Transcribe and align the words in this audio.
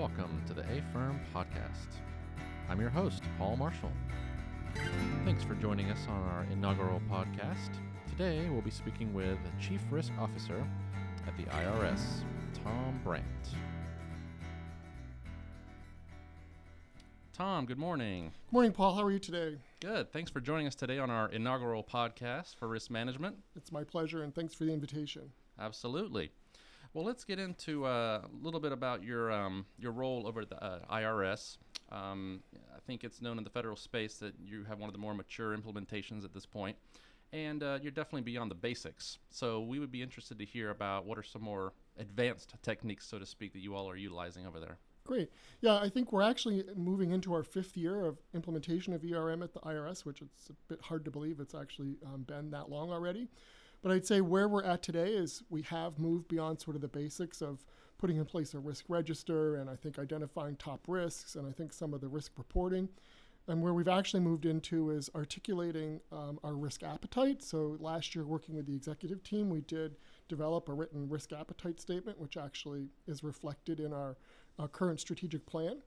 welcome 0.00 0.42
to 0.46 0.54
the 0.54 0.62
A 0.62 0.82
Firm 0.94 1.20
Podcast. 1.34 1.98
I'm 2.70 2.80
your 2.80 2.88
host, 2.88 3.22
Paul 3.36 3.58
Marshall. 3.58 3.92
Thanks 5.26 5.44
for 5.44 5.54
joining 5.56 5.90
us 5.90 5.98
on 6.08 6.22
our 6.22 6.46
inaugural 6.50 7.02
podcast. 7.10 7.76
Today 8.08 8.48
we'll 8.48 8.62
be 8.62 8.70
speaking 8.70 9.12
with 9.12 9.36
Chief 9.60 9.82
Risk 9.90 10.10
Officer 10.18 10.66
at 11.26 11.36
the 11.36 11.42
IRS, 11.42 12.00
Tom 12.64 12.98
Brandt. 13.04 13.26
Tom, 17.34 17.66
good 17.66 17.78
morning. 17.78 18.32
Good 18.46 18.52
Morning, 18.54 18.72
Paul. 18.72 18.94
How 18.94 19.02
are 19.02 19.12
you 19.12 19.18
today? 19.18 19.58
Good. 19.80 20.10
Thanks 20.14 20.30
for 20.30 20.40
joining 20.40 20.66
us 20.66 20.74
today 20.74 20.98
on 20.98 21.10
our 21.10 21.28
inaugural 21.28 21.84
podcast 21.84 22.56
for 22.56 22.68
risk 22.68 22.90
management. 22.90 23.36
It's 23.54 23.70
my 23.70 23.84
pleasure, 23.84 24.22
and 24.22 24.34
thanks 24.34 24.54
for 24.54 24.64
the 24.64 24.72
invitation. 24.72 25.32
Absolutely. 25.58 26.30
Well, 26.92 27.04
let's 27.04 27.22
get 27.22 27.38
into 27.38 27.86
uh, 27.86 28.22
a 28.24 28.44
little 28.44 28.58
bit 28.58 28.72
about 28.72 29.04
your 29.04 29.30
um, 29.30 29.64
your 29.78 29.92
role 29.92 30.26
over 30.26 30.40
at 30.40 30.48
the 30.48 30.62
uh, 30.62 30.80
IRS. 30.90 31.56
Um, 31.92 32.40
I 32.52 32.80
think 32.84 33.04
it's 33.04 33.22
known 33.22 33.38
in 33.38 33.44
the 33.44 33.50
federal 33.50 33.76
space 33.76 34.14
that 34.16 34.34
you 34.44 34.64
have 34.64 34.78
one 34.78 34.88
of 34.88 34.92
the 34.92 34.98
more 34.98 35.14
mature 35.14 35.56
implementations 35.56 36.24
at 36.24 36.32
this 36.32 36.46
point, 36.46 36.76
and 37.32 37.62
uh, 37.62 37.78
you're 37.80 37.92
definitely 37.92 38.22
beyond 38.22 38.50
the 38.50 38.56
basics. 38.56 39.18
So 39.30 39.60
we 39.60 39.78
would 39.78 39.92
be 39.92 40.02
interested 40.02 40.36
to 40.40 40.44
hear 40.44 40.70
about 40.70 41.06
what 41.06 41.16
are 41.16 41.22
some 41.22 41.42
more 41.42 41.74
advanced 41.96 42.54
techniques, 42.62 43.06
so 43.06 43.20
to 43.20 43.26
speak, 43.26 43.52
that 43.52 43.60
you 43.60 43.76
all 43.76 43.88
are 43.88 43.96
utilizing 43.96 44.44
over 44.44 44.58
there. 44.58 44.78
Great. 45.04 45.30
Yeah, 45.60 45.78
I 45.78 45.88
think 45.88 46.12
we're 46.12 46.22
actually 46.22 46.64
moving 46.76 47.12
into 47.12 47.32
our 47.34 47.42
fifth 47.42 47.76
year 47.76 48.04
of 48.04 48.18
implementation 48.34 48.92
of 48.92 49.04
ERM 49.04 49.42
at 49.44 49.52
the 49.52 49.60
IRS, 49.60 50.04
which 50.04 50.22
it's 50.22 50.50
a 50.50 50.54
bit 50.68 50.80
hard 50.82 51.04
to 51.04 51.10
believe 51.10 51.38
it's 51.38 51.54
actually 51.54 51.96
um, 52.04 52.22
been 52.22 52.50
that 52.50 52.68
long 52.68 52.90
already. 52.90 53.28
But 53.82 53.92
I'd 53.92 54.06
say 54.06 54.20
where 54.20 54.48
we're 54.48 54.64
at 54.64 54.82
today 54.82 55.14
is 55.14 55.42
we 55.48 55.62
have 55.62 55.98
moved 55.98 56.28
beyond 56.28 56.60
sort 56.60 56.76
of 56.76 56.82
the 56.82 56.88
basics 56.88 57.40
of 57.40 57.64
putting 57.98 58.16
in 58.16 58.24
place 58.24 58.54
a 58.54 58.58
risk 58.58 58.84
register 58.88 59.56
and 59.56 59.68
I 59.70 59.76
think 59.76 59.98
identifying 59.98 60.56
top 60.56 60.80
risks 60.86 61.34
and 61.34 61.46
I 61.46 61.52
think 61.52 61.72
some 61.72 61.94
of 61.94 62.00
the 62.00 62.08
risk 62.08 62.32
reporting. 62.36 62.88
And 63.48 63.62
where 63.62 63.74
we've 63.74 63.88
actually 63.88 64.20
moved 64.20 64.44
into 64.44 64.90
is 64.90 65.10
articulating 65.14 66.00
um, 66.12 66.38
our 66.44 66.54
risk 66.54 66.82
appetite. 66.82 67.42
So 67.42 67.76
last 67.80 68.14
year, 68.14 68.24
working 68.24 68.54
with 68.54 68.66
the 68.66 68.74
executive 68.74 69.22
team, 69.22 69.48
we 69.50 69.62
did 69.62 69.96
develop 70.28 70.68
a 70.68 70.72
written 70.72 71.08
risk 71.08 71.32
appetite 71.32 71.80
statement, 71.80 72.20
which 72.20 72.36
actually 72.36 72.88
is 73.06 73.24
reflected 73.24 73.80
in 73.80 73.92
our, 73.92 74.16
our 74.58 74.68
current 74.68 75.00
strategic 75.00 75.46
plan. 75.46 75.78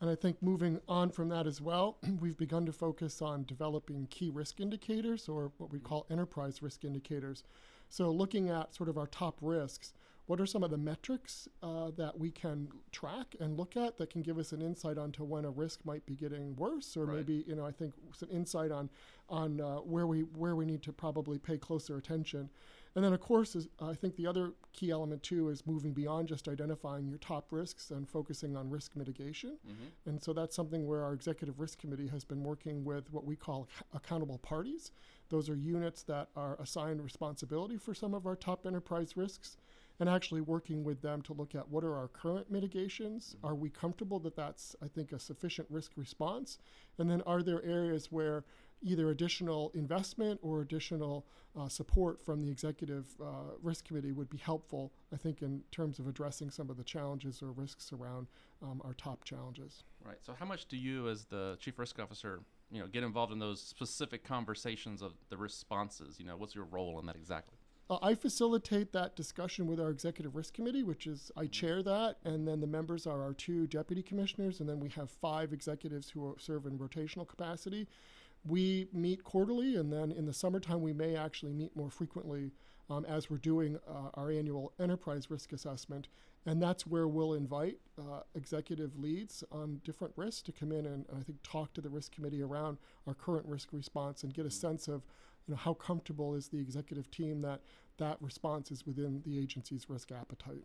And 0.00 0.08
I 0.08 0.14
think 0.14 0.42
moving 0.42 0.80
on 0.88 1.10
from 1.10 1.28
that 1.28 1.46
as 1.46 1.60
well, 1.60 1.98
we've 2.20 2.36
begun 2.38 2.64
to 2.66 2.72
focus 2.72 3.20
on 3.20 3.44
developing 3.44 4.06
key 4.10 4.30
risk 4.30 4.60
indicators 4.60 5.28
or 5.28 5.52
what 5.58 5.70
we 5.70 5.78
call 5.78 6.06
enterprise 6.10 6.62
risk 6.62 6.84
indicators. 6.84 7.44
So, 7.88 8.10
looking 8.10 8.48
at 8.48 8.74
sort 8.74 8.88
of 8.88 8.96
our 8.96 9.06
top 9.08 9.38
risks, 9.42 9.92
what 10.26 10.40
are 10.40 10.46
some 10.46 10.62
of 10.62 10.70
the 10.70 10.78
metrics 10.78 11.48
uh, 11.60 11.90
that 11.96 12.16
we 12.18 12.30
can 12.30 12.68
track 12.92 13.34
and 13.40 13.56
look 13.58 13.76
at 13.76 13.98
that 13.98 14.10
can 14.10 14.22
give 14.22 14.38
us 14.38 14.52
an 14.52 14.62
insight 14.62 14.96
onto 14.96 15.24
when 15.24 15.44
a 15.44 15.50
risk 15.50 15.84
might 15.84 16.06
be 16.06 16.14
getting 16.14 16.54
worse, 16.54 16.96
or 16.96 17.04
Right. 17.04 17.16
maybe 17.16 17.44
you 17.48 17.56
know 17.56 17.66
I 17.66 17.72
think 17.72 17.94
some 18.14 18.30
insight 18.30 18.70
on 18.70 18.88
on 19.28 19.60
uh, 19.60 19.78
where 19.78 20.06
we 20.06 20.20
where 20.20 20.54
we 20.54 20.64
need 20.64 20.82
to 20.84 20.92
probably 20.92 21.38
pay 21.38 21.58
closer 21.58 21.96
attention. 21.96 22.48
And 22.96 23.04
then, 23.04 23.12
of 23.12 23.20
course, 23.20 23.54
is, 23.54 23.68
I 23.80 23.94
think 23.94 24.16
the 24.16 24.26
other 24.26 24.52
key 24.72 24.90
element 24.90 25.22
too 25.22 25.48
is 25.48 25.64
moving 25.66 25.92
beyond 25.92 26.28
just 26.28 26.48
identifying 26.48 27.06
your 27.06 27.18
top 27.18 27.52
risks 27.52 27.90
and 27.92 28.08
focusing 28.08 28.56
on 28.56 28.68
risk 28.68 28.96
mitigation. 28.96 29.58
Mm-hmm. 29.66 30.10
And 30.10 30.22
so 30.22 30.32
that's 30.32 30.56
something 30.56 30.86
where 30.86 31.04
our 31.04 31.12
executive 31.12 31.60
risk 31.60 31.78
committee 31.78 32.08
has 32.08 32.24
been 32.24 32.42
working 32.42 32.84
with 32.84 33.12
what 33.12 33.24
we 33.24 33.36
call 33.36 33.68
ac- 33.72 33.84
accountable 33.94 34.38
parties. 34.38 34.90
Those 35.28 35.48
are 35.48 35.56
units 35.56 36.02
that 36.04 36.28
are 36.34 36.56
assigned 36.60 37.02
responsibility 37.02 37.76
for 37.76 37.94
some 37.94 38.12
of 38.12 38.26
our 38.26 38.34
top 38.34 38.66
enterprise 38.66 39.16
risks 39.16 39.56
and 40.00 40.08
actually 40.08 40.40
working 40.40 40.82
with 40.82 41.02
them 41.02 41.20
to 41.22 41.34
look 41.34 41.54
at 41.54 41.68
what 41.68 41.84
are 41.84 41.94
our 41.94 42.08
current 42.08 42.50
mitigations. 42.50 43.36
Are 43.44 43.54
we 43.54 43.68
comfortable 43.68 44.18
that 44.20 44.34
that's, 44.34 44.74
I 44.82 44.88
think, 44.88 45.12
a 45.12 45.18
sufficient 45.18 45.68
risk 45.70 45.92
response? 45.96 46.58
And 46.98 47.08
then 47.08 47.22
are 47.26 47.42
there 47.42 47.62
areas 47.62 48.10
where 48.10 48.44
either 48.82 49.10
additional 49.10 49.70
investment 49.74 50.40
or 50.42 50.60
additional 50.60 51.26
uh, 51.58 51.68
support 51.68 52.20
from 52.20 52.40
the 52.40 52.50
executive 52.50 53.06
uh, 53.20 53.54
risk 53.62 53.84
committee 53.84 54.12
would 54.12 54.30
be 54.30 54.38
helpful, 54.38 54.92
I 55.12 55.16
think, 55.16 55.42
in 55.42 55.62
terms 55.72 55.98
of 55.98 56.06
addressing 56.06 56.50
some 56.50 56.70
of 56.70 56.76
the 56.76 56.84
challenges 56.84 57.42
or 57.42 57.50
risks 57.50 57.92
around 57.92 58.28
um, 58.62 58.80
our 58.84 58.94
top 58.94 59.24
challenges. 59.24 59.82
Right. 60.04 60.18
So, 60.20 60.34
how 60.38 60.46
much 60.46 60.66
do 60.66 60.76
you, 60.76 61.08
as 61.08 61.24
the 61.24 61.56
chief 61.60 61.78
risk 61.78 61.98
officer, 61.98 62.40
you 62.70 62.80
know, 62.80 62.86
get 62.86 63.02
involved 63.02 63.32
in 63.32 63.38
those 63.38 63.60
specific 63.60 64.24
conversations 64.24 65.02
of 65.02 65.12
the 65.28 65.36
responses? 65.36 66.18
You 66.18 66.26
know, 66.26 66.36
what's 66.36 66.54
your 66.54 66.64
role 66.64 66.98
in 67.00 67.06
that 67.06 67.16
exactly? 67.16 67.56
Uh, 67.90 67.98
I 68.02 68.14
facilitate 68.14 68.92
that 68.92 69.16
discussion 69.16 69.66
with 69.66 69.80
our 69.80 69.90
executive 69.90 70.36
risk 70.36 70.54
committee, 70.54 70.84
which 70.84 71.08
is 71.08 71.32
I 71.36 71.46
chair 71.46 71.82
that, 71.82 72.18
and 72.24 72.46
then 72.46 72.60
the 72.60 72.66
members 72.68 73.04
are 73.04 73.20
our 73.20 73.34
two 73.34 73.66
deputy 73.66 74.02
commissioners, 74.02 74.60
and 74.60 74.68
then 74.68 74.78
we 74.78 74.90
have 74.90 75.10
five 75.10 75.52
executives 75.52 76.08
who 76.08 76.24
are, 76.24 76.38
serve 76.38 76.66
in 76.66 76.78
rotational 76.78 77.26
capacity. 77.26 77.88
We 78.44 78.88
meet 78.92 79.22
quarterly, 79.22 79.76
and 79.76 79.92
then 79.92 80.12
in 80.12 80.26
the 80.26 80.32
summertime, 80.32 80.80
we 80.80 80.92
may 80.92 81.16
actually 81.16 81.52
meet 81.52 81.76
more 81.76 81.90
frequently 81.90 82.52
um, 82.88 83.04
as 83.04 83.30
we're 83.30 83.38
doing 83.38 83.78
uh, 83.88 84.10
our 84.14 84.30
annual 84.30 84.72
enterprise 84.80 85.30
risk 85.30 85.52
assessment. 85.52 86.08
And 86.46 86.62
that's 86.62 86.86
where 86.86 87.06
we'll 87.06 87.34
invite 87.34 87.78
uh, 87.98 88.20
executive 88.34 88.98
leads 88.98 89.44
on 89.52 89.80
different 89.84 90.14
risks 90.16 90.42
to 90.42 90.52
come 90.52 90.72
in 90.72 90.86
and, 90.86 91.04
and 91.08 91.18
I 91.18 91.22
think 91.22 91.42
talk 91.42 91.74
to 91.74 91.80
the 91.80 91.90
risk 91.90 92.12
committee 92.12 92.42
around 92.42 92.78
our 93.06 93.14
current 93.14 93.46
risk 93.46 93.68
response 93.72 94.22
and 94.22 94.32
get 94.32 94.46
a 94.46 94.50
sense 94.50 94.88
of 94.88 95.02
you 95.46 95.52
know, 95.52 95.56
how 95.56 95.74
comfortable 95.74 96.34
is 96.34 96.48
the 96.48 96.58
executive 96.58 97.10
team 97.10 97.42
that 97.42 97.60
that 97.98 98.16
response 98.22 98.70
is 98.70 98.86
within 98.86 99.22
the 99.24 99.38
agency's 99.38 99.90
risk 99.90 100.10
appetite. 100.12 100.64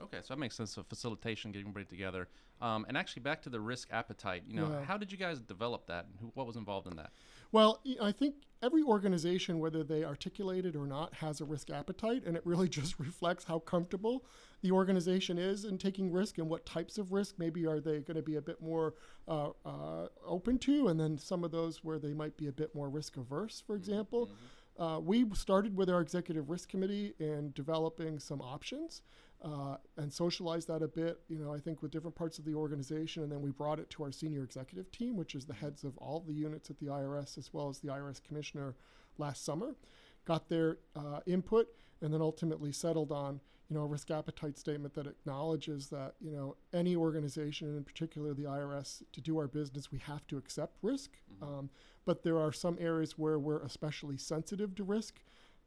Okay, 0.00 0.18
so 0.22 0.34
that 0.34 0.38
makes 0.40 0.56
sense. 0.56 0.72
So, 0.72 0.82
facilitation, 0.82 1.52
getting 1.52 1.68
everybody 1.68 1.84
together, 1.86 2.28
um, 2.60 2.84
and 2.88 2.96
actually 2.96 3.22
back 3.22 3.42
to 3.42 3.50
the 3.50 3.60
risk 3.60 3.88
appetite. 3.92 4.42
You 4.46 4.56
know, 4.56 4.68
Yeah. 4.70 4.84
how 4.84 4.96
did 4.96 5.12
you 5.12 5.18
guys 5.18 5.40
develop 5.40 5.86
that, 5.86 6.06
and 6.06 6.16
who, 6.18 6.32
what 6.34 6.46
was 6.46 6.56
involved 6.56 6.88
in 6.88 6.96
that? 6.96 7.12
Well, 7.52 7.80
I 8.00 8.10
think 8.10 8.34
every 8.60 8.82
organization, 8.82 9.60
whether 9.60 9.84
they 9.84 10.02
articulate 10.02 10.66
it 10.66 10.74
or 10.74 10.86
not, 10.86 11.14
has 11.14 11.40
a 11.40 11.44
risk 11.44 11.70
appetite, 11.70 12.24
and 12.24 12.36
it 12.36 12.44
really 12.44 12.68
just 12.80 12.98
reflects 12.98 13.44
how 13.44 13.60
comfortable 13.60 14.24
the 14.62 14.72
organization 14.72 15.38
is 15.38 15.64
in 15.64 15.78
taking 15.78 16.10
risk 16.10 16.38
and 16.38 16.48
what 16.48 16.66
types 16.66 16.98
of 16.98 17.12
risk 17.12 17.38
maybe 17.38 17.64
are 17.64 17.78
they 17.78 18.00
going 18.00 18.16
to 18.16 18.22
be 18.22 18.34
a 18.36 18.42
bit 18.42 18.60
more 18.60 18.94
uh, 19.28 19.50
uh, 19.64 20.08
open 20.26 20.58
to, 20.58 20.88
and 20.88 20.98
then 20.98 21.16
some 21.16 21.44
of 21.44 21.52
those 21.52 21.84
where 21.84 22.00
they 22.00 22.12
might 22.14 22.36
be 22.36 22.48
a 22.48 22.52
bit 22.52 22.74
more 22.74 22.90
risk 22.90 23.16
averse, 23.16 23.62
for 23.64 23.76
example. 23.76 24.28
Uh, 24.76 24.98
we 25.00 25.24
started 25.34 25.76
with 25.76 25.88
our 25.88 26.00
executive 26.00 26.50
risk 26.50 26.68
committee 26.68 27.14
in 27.20 27.52
developing 27.52 28.18
some 28.18 28.40
options 28.40 29.02
uh, 29.44 29.76
and 29.98 30.10
socialized 30.10 30.68
that 30.68 30.82
a 30.82 30.88
bit, 30.88 31.20
you 31.28 31.38
know, 31.38 31.52
I 31.52 31.58
think 31.58 31.82
with 31.82 31.90
different 31.90 32.16
parts 32.16 32.38
of 32.38 32.46
the 32.46 32.54
organization. 32.54 33.22
And 33.22 33.30
then 33.30 33.42
we 33.42 33.50
brought 33.50 33.78
it 33.78 33.90
to 33.90 34.02
our 34.02 34.10
senior 34.10 34.42
executive 34.42 34.90
team, 34.90 35.16
which 35.16 35.34
is 35.34 35.44
the 35.44 35.52
heads 35.52 35.84
of 35.84 35.96
all 35.98 36.24
the 36.26 36.32
units 36.32 36.70
at 36.70 36.78
the 36.78 36.86
IRS, 36.86 37.36
as 37.36 37.52
well 37.52 37.68
as 37.68 37.78
the 37.78 37.88
IRS 37.88 38.22
commissioner 38.22 38.74
last 39.18 39.44
summer. 39.44 39.76
Got 40.24 40.48
their 40.48 40.78
uh, 40.96 41.20
input 41.26 41.68
and 42.00 42.12
then 42.12 42.22
ultimately 42.22 42.72
settled 42.72 43.12
on, 43.12 43.38
you 43.68 43.76
know, 43.76 43.82
a 43.82 43.86
risk 43.86 44.10
appetite 44.10 44.56
statement 44.56 44.94
that 44.94 45.06
acknowledges 45.06 45.88
that, 45.88 46.14
you 46.20 46.30
know, 46.30 46.56
any 46.72 46.96
organization, 46.96 47.68
and 47.68 47.76
in 47.76 47.84
particular 47.84 48.32
the 48.32 48.44
IRS, 48.44 49.02
to 49.12 49.20
do 49.20 49.36
our 49.36 49.46
business, 49.46 49.92
we 49.92 49.98
have 49.98 50.26
to 50.28 50.38
accept 50.38 50.78
risk. 50.80 51.18
Um, 51.42 51.68
but 52.06 52.22
there 52.22 52.38
are 52.38 52.52
some 52.52 52.78
areas 52.80 53.18
where 53.18 53.38
we're 53.38 53.62
especially 53.62 54.16
sensitive 54.16 54.74
to 54.76 54.84
risk. 54.84 55.20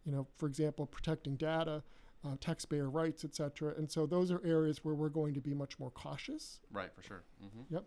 You 0.03 0.11
know, 0.11 0.27
for 0.37 0.47
example, 0.47 0.85
protecting 0.85 1.35
data, 1.35 1.83
uh, 2.27 2.35
taxpayer 2.39 2.89
rights, 2.89 3.23
et 3.23 3.35
cetera. 3.35 3.73
And 3.77 3.89
so 3.89 4.05
those 4.05 4.31
are 4.31 4.41
areas 4.45 4.83
where 4.83 4.95
we're 4.95 5.09
going 5.09 5.33
to 5.33 5.41
be 5.41 5.53
much 5.53 5.79
more 5.79 5.91
cautious. 5.91 6.59
Right, 6.71 6.93
for 6.93 7.01
sure. 7.01 7.23
Mm-hmm. 7.43 7.73
Yep. 7.73 7.85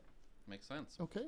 Makes 0.49 0.67
sense. 0.67 0.97
Okay. 1.01 1.27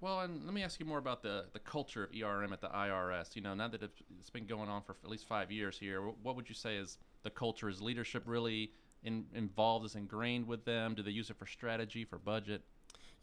Well, 0.00 0.20
and 0.20 0.44
let 0.44 0.52
me 0.52 0.62
ask 0.64 0.80
you 0.80 0.86
more 0.86 0.98
about 0.98 1.22
the, 1.22 1.44
the 1.52 1.60
culture 1.60 2.04
of 2.04 2.10
ERM 2.12 2.52
at 2.52 2.60
the 2.60 2.68
IRS. 2.68 3.36
You 3.36 3.42
know, 3.42 3.54
now 3.54 3.68
that 3.68 3.82
it's- 3.82 4.30
been 4.30 4.46
going 4.46 4.68
on 4.68 4.82
for 4.82 4.96
at 5.04 5.10
least 5.10 5.28
five 5.28 5.50
years 5.52 5.78
here, 5.78 6.00
what 6.00 6.36
would 6.36 6.48
you 6.48 6.54
say 6.54 6.76
is 6.76 6.98
the 7.22 7.30
culture? 7.30 7.68
Is 7.68 7.80
leadership 7.82 8.22
really 8.26 8.72
in, 9.04 9.26
involved, 9.34 9.84
is 9.84 9.94
ingrained 9.94 10.46
with 10.46 10.64
them? 10.64 10.94
Do 10.94 11.02
they 11.02 11.10
use 11.10 11.28
it 11.30 11.36
for 11.36 11.46
strategy, 11.46 12.04
for 12.04 12.18
budget? 12.18 12.62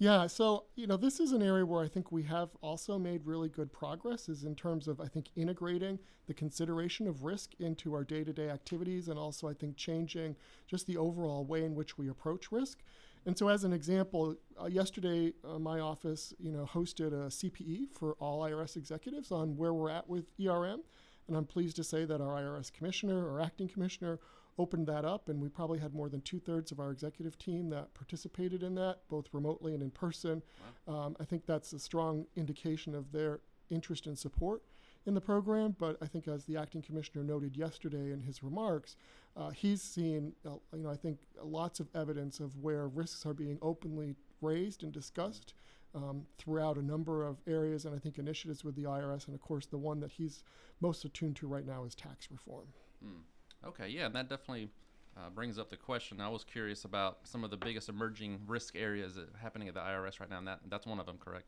Yeah, 0.01 0.27
so 0.27 0.63
you 0.75 0.87
know, 0.87 0.95
this 0.95 1.19
is 1.19 1.33
an 1.33 1.43
area 1.43 1.65
where 1.65 1.83
I 1.83 1.89
think 1.89 2.09
we 2.09 2.23
have 2.23 2.51
also 2.61 2.97
made 2.97 3.25
really 3.25 3.49
good 3.49 3.73
progress 3.73 4.29
is 4.29 4.45
in 4.45 4.55
terms 4.55 4.87
of 4.87 5.01
I 5.01 5.07
think 5.07 5.27
integrating 5.35 5.99
the 6.25 6.33
consideration 6.33 7.05
of 7.05 7.25
risk 7.25 7.51
into 7.59 7.93
our 7.93 8.05
day-to-day 8.05 8.49
activities 8.49 9.09
and 9.09 9.19
also 9.19 9.49
I 9.49 9.53
think 9.53 9.75
changing 9.75 10.37
just 10.67 10.87
the 10.87 10.95
overall 10.95 11.43
way 11.43 11.65
in 11.65 11.75
which 11.75 11.97
we 11.97 12.07
approach 12.07 12.49
risk. 12.49 12.79
And 13.25 13.37
so 13.37 13.49
as 13.49 13.65
an 13.65 13.73
example, 13.73 14.37
uh, 14.61 14.67
yesterday 14.67 15.33
uh, 15.43 15.59
my 15.59 15.81
office, 15.81 16.33
you 16.39 16.53
know, 16.53 16.65
hosted 16.65 17.11
a 17.11 17.27
CPE 17.27 17.89
for 17.91 18.13
all 18.21 18.43
IRS 18.43 18.77
executives 18.77 19.33
on 19.33 19.57
where 19.57 19.73
we're 19.73 19.89
at 19.89 20.07
with 20.07 20.31
ERM. 20.39 20.79
And 21.27 21.35
I'm 21.35 21.45
pleased 21.45 21.75
to 21.75 21.83
say 21.83 22.05
that 22.05 22.21
our 22.21 22.41
IRS 22.41 22.71
commissioner 22.71 23.29
or 23.29 23.41
acting 23.41 23.67
commissioner 23.67 24.19
opened 24.59 24.85
that 24.88 25.06
up, 25.06 25.29
and 25.29 25.41
we 25.41 25.50
probably 25.50 25.79
had 25.79 25.94
more 25.95 26.09
than 26.09 26.21
two 26.21 26.39
thirds 26.39 26.71
of 26.71 26.79
our 26.79 26.91
executive 26.91 27.38
team 27.39 27.69
that 27.69 27.94
participated 27.95 28.61
in 28.61 28.75
that, 28.75 29.00
both 29.09 29.25
remotely 29.31 29.73
and 29.73 29.81
in 29.81 29.89
person. 29.89 30.44
Um, 30.88 31.15
I 31.19 31.23
think 31.23 31.45
that's 31.45 31.73
a 31.73 31.79
strong 31.79 32.25
indication 32.35 32.94
of 32.94 33.11
their 33.11 33.39
interest 33.71 34.06
and 34.06 34.17
support. 34.19 34.61
in 35.06 35.13
the 35.13 35.21
program, 35.21 35.75
but 35.79 35.97
I 36.01 36.07
think 36.07 36.27
as 36.27 36.44
the 36.44 36.57
acting 36.57 36.81
commissioner 36.81 37.23
noted 37.23 37.56
yesterday 37.56 38.11
in 38.11 38.21
his 38.21 38.44
remarks, 38.44 38.97
uh, 39.38 39.50
he's 39.50 39.81
seen, 39.81 40.33
uh, 40.45 40.51
you 40.73 40.83
know, 40.83 40.89
I 40.91 40.97
think 40.97 41.17
lots 41.41 41.79
of 41.79 41.88
evidence 41.95 42.41
of 42.41 42.56
where 42.57 42.88
risks 42.88 43.25
are 43.25 43.33
being 43.33 43.57
openly 43.61 44.15
raised 44.41 44.83
and 44.83 44.91
discussed 44.91 45.53
um, 45.95 46.25
throughout 46.38 46.77
a 46.77 46.81
number 46.81 47.25
of 47.25 47.38
areas, 47.47 47.85
and 47.85 47.95
I 47.95 48.00
think 48.00 48.17
initiatives 48.19 48.63
with 48.63 48.75
the 48.75 48.83
IRS, 48.83 49.25
and 49.25 49.33
of 49.33 49.41
course 49.41 49.65
the 49.65 49.77
one 49.77 50.01
that 50.01 50.11
he's 50.11 50.44
most 50.81 51.06
attuned 51.06 51.38
to 51.38 51.47
right 51.47 51.65
now 51.65 51.85
is 51.85 51.95
tax 51.95 52.29
reform. 52.29 52.67
Mm. 53.03 53.21
Okay, 53.65 53.89
yeah, 53.89 54.06
and 54.06 54.15
that 54.15 54.29
definitely 54.29 54.69
uh, 55.17 55.29
brings 55.29 55.59
up 55.59 55.69
the 55.69 55.75
question. 55.77 56.21
I 56.21 56.29
was 56.29 56.44
curious 56.44 56.85
about 56.85 57.19
some 57.23 57.44
of 57.44 57.51
the 57.51 57.57
biggest 57.57 57.89
emerging 57.89 58.39
risk 58.47 58.75
areas 58.75 59.17
happening 59.41 59.67
at 59.67 59.73
the 59.73 59.81
IRS 59.81 60.19
right 60.19 60.29
now, 60.29 60.38
and 60.38 60.47
that, 60.47 60.59
that's 60.69 60.85
one 60.85 61.00
of 61.00 61.06
them, 61.06 61.17
correct? 61.17 61.45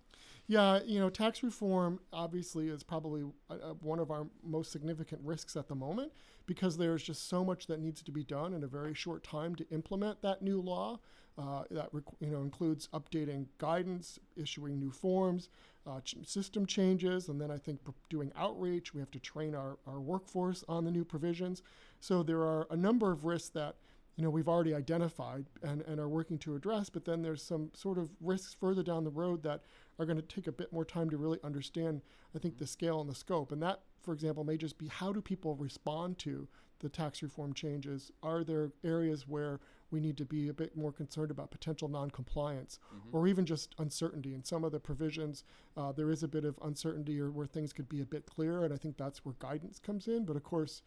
Yeah, 0.48 0.80
you 0.86 1.00
know, 1.00 1.10
tax 1.10 1.44
reform 1.44 2.00
obviously 2.12 2.68
is 2.68 2.84
probably 2.84 3.24
a, 3.50 3.54
a, 3.54 3.74
one 3.76 4.00
of 4.00 4.12
our 4.12 4.28
most 4.44 4.72
significant 4.72 5.22
risks 5.24 5.56
at 5.56 5.68
the 5.68 5.76
moment 5.76 6.12
because 6.46 6.78
there's 6.78 7.04
just 7.04 7.30
so 7.30 7.46
much 7.46 7.68
that 7.68 7.80
needs 7.80 8.02
to 8.02 8.12
be 8.12 8.24
done 8.24 8.54
in 8.54 8.64
a 8.64 8.68
very 8.68 8.94
short 8.94 9.24
time 9.24 9.56
to 9.56 9.70
implement 9.70 10.22
that 10.22 10.42
new 10.42 10.60
law. 10.60 11.00
Uh, 11.38 11.64
that 11.72 11.90
you 12.20 12.30
know 12.30 12.42
includes 12.42 12.90
updating 12.94 13.46
guidance, 13.58 14.20
issuing 14.36 14.78
new 14.78 14.92
forms, 14.92 15.48
uh, 15.88 16.00
system 16.24 16.66
changes, 16.66 17.30
and 17.30 17.40
then 17.40 17.52
I 17.52 17.58
think 17.58 17.80
doing 18.10 18.32
outreach. 18.38 18.94
We 18.94 19.00
have 19.00 19.12
to 19.12 19.20
train 19.20 19.56
our, 19.56 19.78
our 19.88 20.00
workforce 20.00 20.64
on 20.68 20.86
the 20.86 20.92
new 20.92 21.04
provisions. 21.04 21.64
So 22.00 22.24
there 22.24 22.42
are 22.42 22.68
a 22.70 22.78
number 22.78 23.12
of 23.12 23.26
risks 23.26 23.50
that 23.50 23.76
you 24.16 24.24
know 24.24 24.30
we've 24.30 24.48
already 24.48 24.74
identified 24.74 25.46
and, 25.64 25.82
and 25.82 26.00
are 26.00 26.10
working 26.10 26.38
to 26.40 26.56
address, 26.56 26.90
but 26.90 27.06
then 27.06 27.22
there's 27.22 27.42
some 27.42 27.72
sort 27.74 27.98
of 27.98 28.10
risks 28.22 28.56
further 28.60 28.84
down 28.84 29.04
the 29.04 29.10
road 29.10 29.44
that 29.44 29.62
are 29.98 30.06
going 30.06 30.18
to 30.22 30.36
take 30.36 30.48
a 30.48 30.52
bit 30.52 30.72
more 30.72 30.86
time 30.86 31.10
to 31.10 31.18
really 31.18 31.40
understand, 31.44 32.02
I 32.36 32.40
think, 32.40 32.58
the 32.58 32.68
scale 32.68 33.02
and 33.02 33.10
the 33.10 33.16
scope. 33.16 33.52
And 33.52 33.62
that, 33.64 33.82
for 34.02 34.14
example, 34.14 34.44
may 34.44 34.58
just 34.58 34.78
be 34.78 34.88
how 34.88 35.12
do 35.12 35.22
people 35.22 35.56
respond 35.56 36.18
to 36.20 36.48
the 36.80 36.90
tax 36.90 37.22
reform 37.22 37.54
changes? 37.54 38.12
Are 38.24 38.44
there 38.44 38.72
areas 38.84 39.28
where 39.28 39.60
we 39.92 40.00
need 40.00 40.18
to 40.18 40.26
be 40.26 40.50
a 40.50 40.54
bit 40.54 40.76
more 40.76 40.92
concerned 40.92 41.32
about 41.32 41.52
potential 41.52 41.88
noncompliance 41.88 42.80
mm-hmm. 42.88 43.16
or 43.16 43.28
even 43.28 43.46
just 43.46 43.76
uncertainty? 43.80 44.34
In 44.34 44.44
some 44.44 44.64
of 44.64 44.72
the 44.72 44.80
provisions, 44.80 45.44
uh, 45.78 45.92
there 45.92 46.12
is 46.12 46.24
a 46.24 46.28
bit 46.28 46.46
of 46.46 46.58
uncertainty 46.64 47.20
or 47.20 47.30
where 47.32 47.46
things 47.46 47.74
could 47.74 47.90
be 47.90 48.02
a 48.02 48.06
bit 48.06 48.26
clearer, 48.26 48.64
and 48.64 48.74
I 48.74 48.78
think 48.78 48.98
that's 48.98 49.26
where 49.26 49.36
guidance 49.40 49.80
comes 49.80 50.08
in. 50.08 50.26
But 50.26 50.36
of 50.36 50.44
course, 50.44 50.82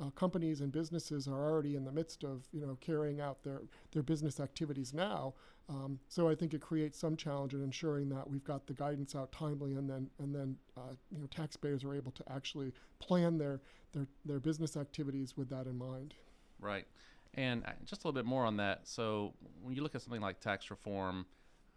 uh, 0.00 0.10
companies 0.10 0.60
and 0.60 0.70
businesses 0.70 1.26
are 1.26 1.50
already 1.50 1.76
in 1.76 1.84
the 1.84 1.92
midst 1.92 2.24
of 2.24 2.42
you 2.52 2.60
know 2.60 2.76
carrying 2.80 3.20
out 3.20 3.42
their 3.42 3.62
their 3.92 4.02
business 4.02 4.40
activities 4.40 4.94
now. 4.94 5.34
Um, 5.70 5.98
so 6.08 6.28
I 6.28 6.34
think 6.34 6.54
it 6.54 6.62
creates 6.62 6.98
some 6.98 7.14
challenge 7.14 7.52
in 7.52 7.62
ensuring 7.62 8.08
that 8.10 8.28
we've 8.28 8.44
got 8.44 8.66
the 8.66 8.72
guidance 8.72 9.14
out 9.14 9.32
timely, 9.32 9.74
and 9.74 9.88
then 9.88 10.08
and 10.18 10.34
then 10.34 10.56
uh, 10.76 10.94
you 11.10 11.18
know 11.18 11.26
taxpayers 11.26 11.84
are 11.84 11.94
able 11.94 12.12
to 12.12 12.24
actually 12.32 12.72
plan 13.00 13.38
their 13.38 13.60
their 13.92 14.06
their 14.24 14.40
business 14.40 14.76
activities 14.76 15.36
with 15.36 15.48
that 15.50 15.66
in 15.66 15.76
mind. 15.76 16.14
Right, 16.60 16.86
and 17.34 17.64
uh, 17.64 17.70
just 17.84 18.04
a 18.04 18.06
little 18.08 18.18
bit 18.18 18.26
more 18.26 18.44
on 18.44 18.56
that. 18.58 18.86
So 18.86 19.34
when 19.62 19.74
you 19.74 19.82
look 19.82 19.94
at 19.94 20.02
something 20.02 20.22
like 20.22 20.40
tax 20.40 20.70
reform. 20.70 21.26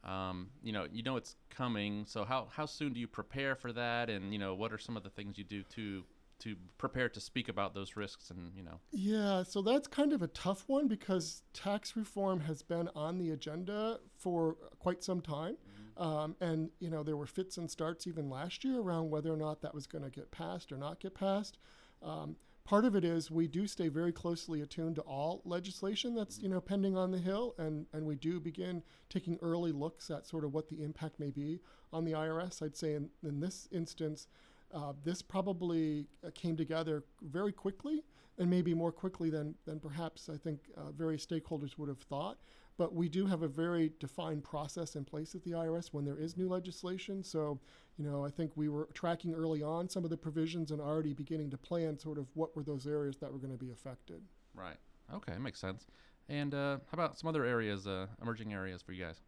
Um, 0.03 0.50
you 0.63 0.74
know, 0.74 0.88
you 0.92 1.03
know 1.03 1.15
it's 1.15 1.36
coming. 1.51 2.06
So 2.07 2.25
how, 2.25 2.48
how 2.50 2.65
soon 2.65 2.92
do 2.92 3.00
you 3.00 3.07
prepare 3.07 3.56
for 3.56 3.71
that? 3.74 4.09
And 4.09 4.33
you 4.33 4.39
know, 4.39 4.56
what 4.56 4.74
are 4.74 4.80
some 4.80 4.98
of 4.98 5.03
the 5.03 5.12
things 5.12 5.38
you 5.38 5.44
do 5.44 5.62
to 5.75 6.03
to 6.42 6.56
prepare 6.80 7.07
to 7.07 7.19
speak 7.19 7.50
about 7.50 7.75
those 7.75 7.95
risks 7.95 8.31
and 8.31 8.51
you 8.56 8.63
know 8.63 8.80
yeah 8.92 9.44
so 9.44 9.62
that's 9.62 9.88
kind 9.88 10.12
of 10.12 10.24
a 10.24 10.27
tough 10.27 10.63
one 10.68 10.88
because 10.88 11.44
tax 11.53 11.95
reform 11.95 12.39
has 12.39 12.63
been 12.63 12.89
on 12.95 13.19
the 13.19 13.30
agenda 13.30 14.00
for 14.18 14.57
quite 14.80 15.03
some 15.03 15.21
time 15.21 15.56
mm-hmm. 15.56 16.01
um, 16.01 16.36
and 16.42 16.71
you 16.80 16.89
know 16.89 17.03
there 17.03 17.15
were 17.15 17.27
fits 17.27 17.57
and 17.57 17.69
starts 17.69 18.07
even 18.07 18.27
last 18.27 18.63
year 18.63 18.80
around 18.80 19.12
whether 19.12 19.31
or 19.31 19.38
not 19.38 19.62
that 19.62 19.74
was 19.74 19.86
going 19.86 20.03
to 20.03 20.09
get 20.09 20.31
passed 20.31 20.71
or 20.71 20.77
not 20.77 21.00
get 21.00 21.13
passed 21.13 21.59
um, 22.01 22.36
part 22.63 22.86
of 22.86 22.96
it 22.96 23.04
is 23.04 23.31
we 23.31 23.48
do 23.48 23.68
stay 23.68 23.88
very 23.88 24.12
closely 24.12 24.62
attuned 24.62 24.96
to 24.96 25.02
all 25.02 25.42
legislation 25.46 26.16
that's 26.16 26.40
you 26.40 26.50
know 26.50 26.62
pending 26.62 26.96
on 26.98 27.12
the 27.12 27.18
hill 27.18 27.56
and 27.58 27.86
and 27.94 28.06
we 28.06 28.16
do 28.16 28.40
begin 28.40 28.84
taking 29.10 29.38
early 29.42 29.72
looks 29.72 30.10
at 30.10 30.28
sort 30.28 30.44
of 30.44 30.54
what 30.54 30.69
the 30.69 30.84
impact 30.84 31.19
may 31.19 31.31
be 31.31 31.60
on 31.92 32.06
the 32.06 32.12
irs 32.12 32.62
i'd 32.62 32.75
say 32.75 32.94
in, 32.94 33.10
in 33.24 33.40
this 33.40 33.68
instance 33.72 34.28
uh, 34.74 34.94
this 35.04 35.22
probably 35.22 36.08
uh, 36.25 36.30
came 36.34 36.56
together 36.56 37.04
very 37.22 37.52
quickly 37.52 38.04
and 38.41 38.49
maybe 38.49 38.73
more 38.73 38.91
quickly 38.91 39.29
than, 39.29 39.53
than 39.65 39.79
perhaps 39.79 40.27
I 40.27 40.35
think 40.35 40.61
uh, 40.75 40.91
various 40.91 41.23
stakeholders 41.23 41.77
would 41.77 41.89
have 41.89 41.99
thought. 41.99 42.39
But 42.75 42.95
we 42.95 43.07
do 43.07 43.27
have 43.27 43.43
a 43.43 43.47
very 43.47 43.91
defined 43.99 44.43
process 44.43 44.95
in 44.95 45.05
place 45.05 45.35
at 45.35 45.43
the 45.43 45.51
IRS 45.51 45.89
when 45.91 46.05
there 46.05 46.17
is 46.17 46.35
new 46.35 46.49
legislation. 46.49 47.23
So, 47.23 47.59
you 47.97 48.03
know, 48.03 48.25
I 48.25 48.31
think 48.31 48.53
we 48.55 48.67
were 48.67 48.89
tracking 48.95 49.35
early 49.35 49.61
on 49.61 49.88
some 49.88 50.03
of 50.03 50.09
the 50.09 50.17
provisions 50.17 50.71
and 50.71 50.81
already 50.81 51.13
beginning 51.13 51.51
to 51.51 51.57
plan 51.57 51.99
sort 51.99 52.17
of 52.17 52.25
what 52.33 52.55
were 52.55 52.63
those 52.63 52.88
areas 52.88 53.17
that 53.17 53.31
were 53.31 53.38
going 53.38 53.51
to 53.51 53.63
be 53.63 53.69
affected. 53.69 54.23
Right. 54.55 54.77
Okay, 55.13 55.38
makes 55.38 55.59
sense. 55.59 55.85
And 56.27 56.55
uh, 56.55 56.77
how 56.88 56.93
about 56.93 57.19
some 57.19 57.27
other 57.27 57.45
areas, 57.45 57.85
uh, 57.85 58.07
emerging 58.23 58.53
areas 58.53 58.81
for 58.81 58.93
you 58.93 59.03
guys? 59.03 59.21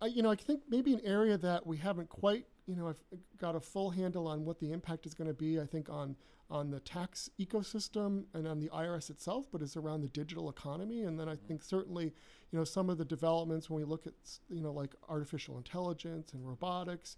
I, 0.00 0.06
you 0.06 0.22
know, 0.22 0.30
I 0.30 0.36
think 0.36 0.62
maybe 0.68 0.92
an 0.92 1.00
area 1.04 1.38
that 1.38 1.66
we 1.66 1.76
haven't 1.76 2.08
quite, 2.08 2.46
you 2.66 2.76
know, 2.76 2.88
I've 2.88 3.02
got 3.38 3.54
a 3.54 3.60
full 3.60 3.90
handle 3.90 4.26
on 4.26 4.44
what 4.44 4.58
the 4.58 4.72
impact 4.72 5.06
is 5.06 5.14
going 5.14 5.28
to 5.28 5.34
be. 5.34 5.60
I 5.60 5.66
think 5.66 5.88
on 5.88 6.16
on 6.50 6.70
the 6.70 6.80
tax 6.80 7.30
ecosystem 7.40 8.24
and 8.34 8.46
on 8.46 8.60
the 8.60 8.68
IRS 8.68 9.08
itself, 9.08 9.46
but 9.50 9.62
it's 9.62 9.76
around 9.76 10.02
the 10.02 10.08
digital 10.08 10.50
economy. 10.50 11.02
And 11.02 11.18
then 11.18 11.28
I 11.28 11.36
think 11.36 11.62
certainly, 11.62 12.04
you 12.04 12.58
know, 12.58 12.64
some 12.64 12.90
of 12.90 12.98
the 12.98 13.04
developments 13.04 13.70
when 13.70 13.80
we 13.80 13.84
look 13.84 14.06
at, 14.06 14.12
you 14.50 14.60
know, 14.60 14.70
like 14.70 14.94
artificial 15.08 15.56
intelligence 15.56 16.32
and 16.32 16.46
robotics, 16.46 17.16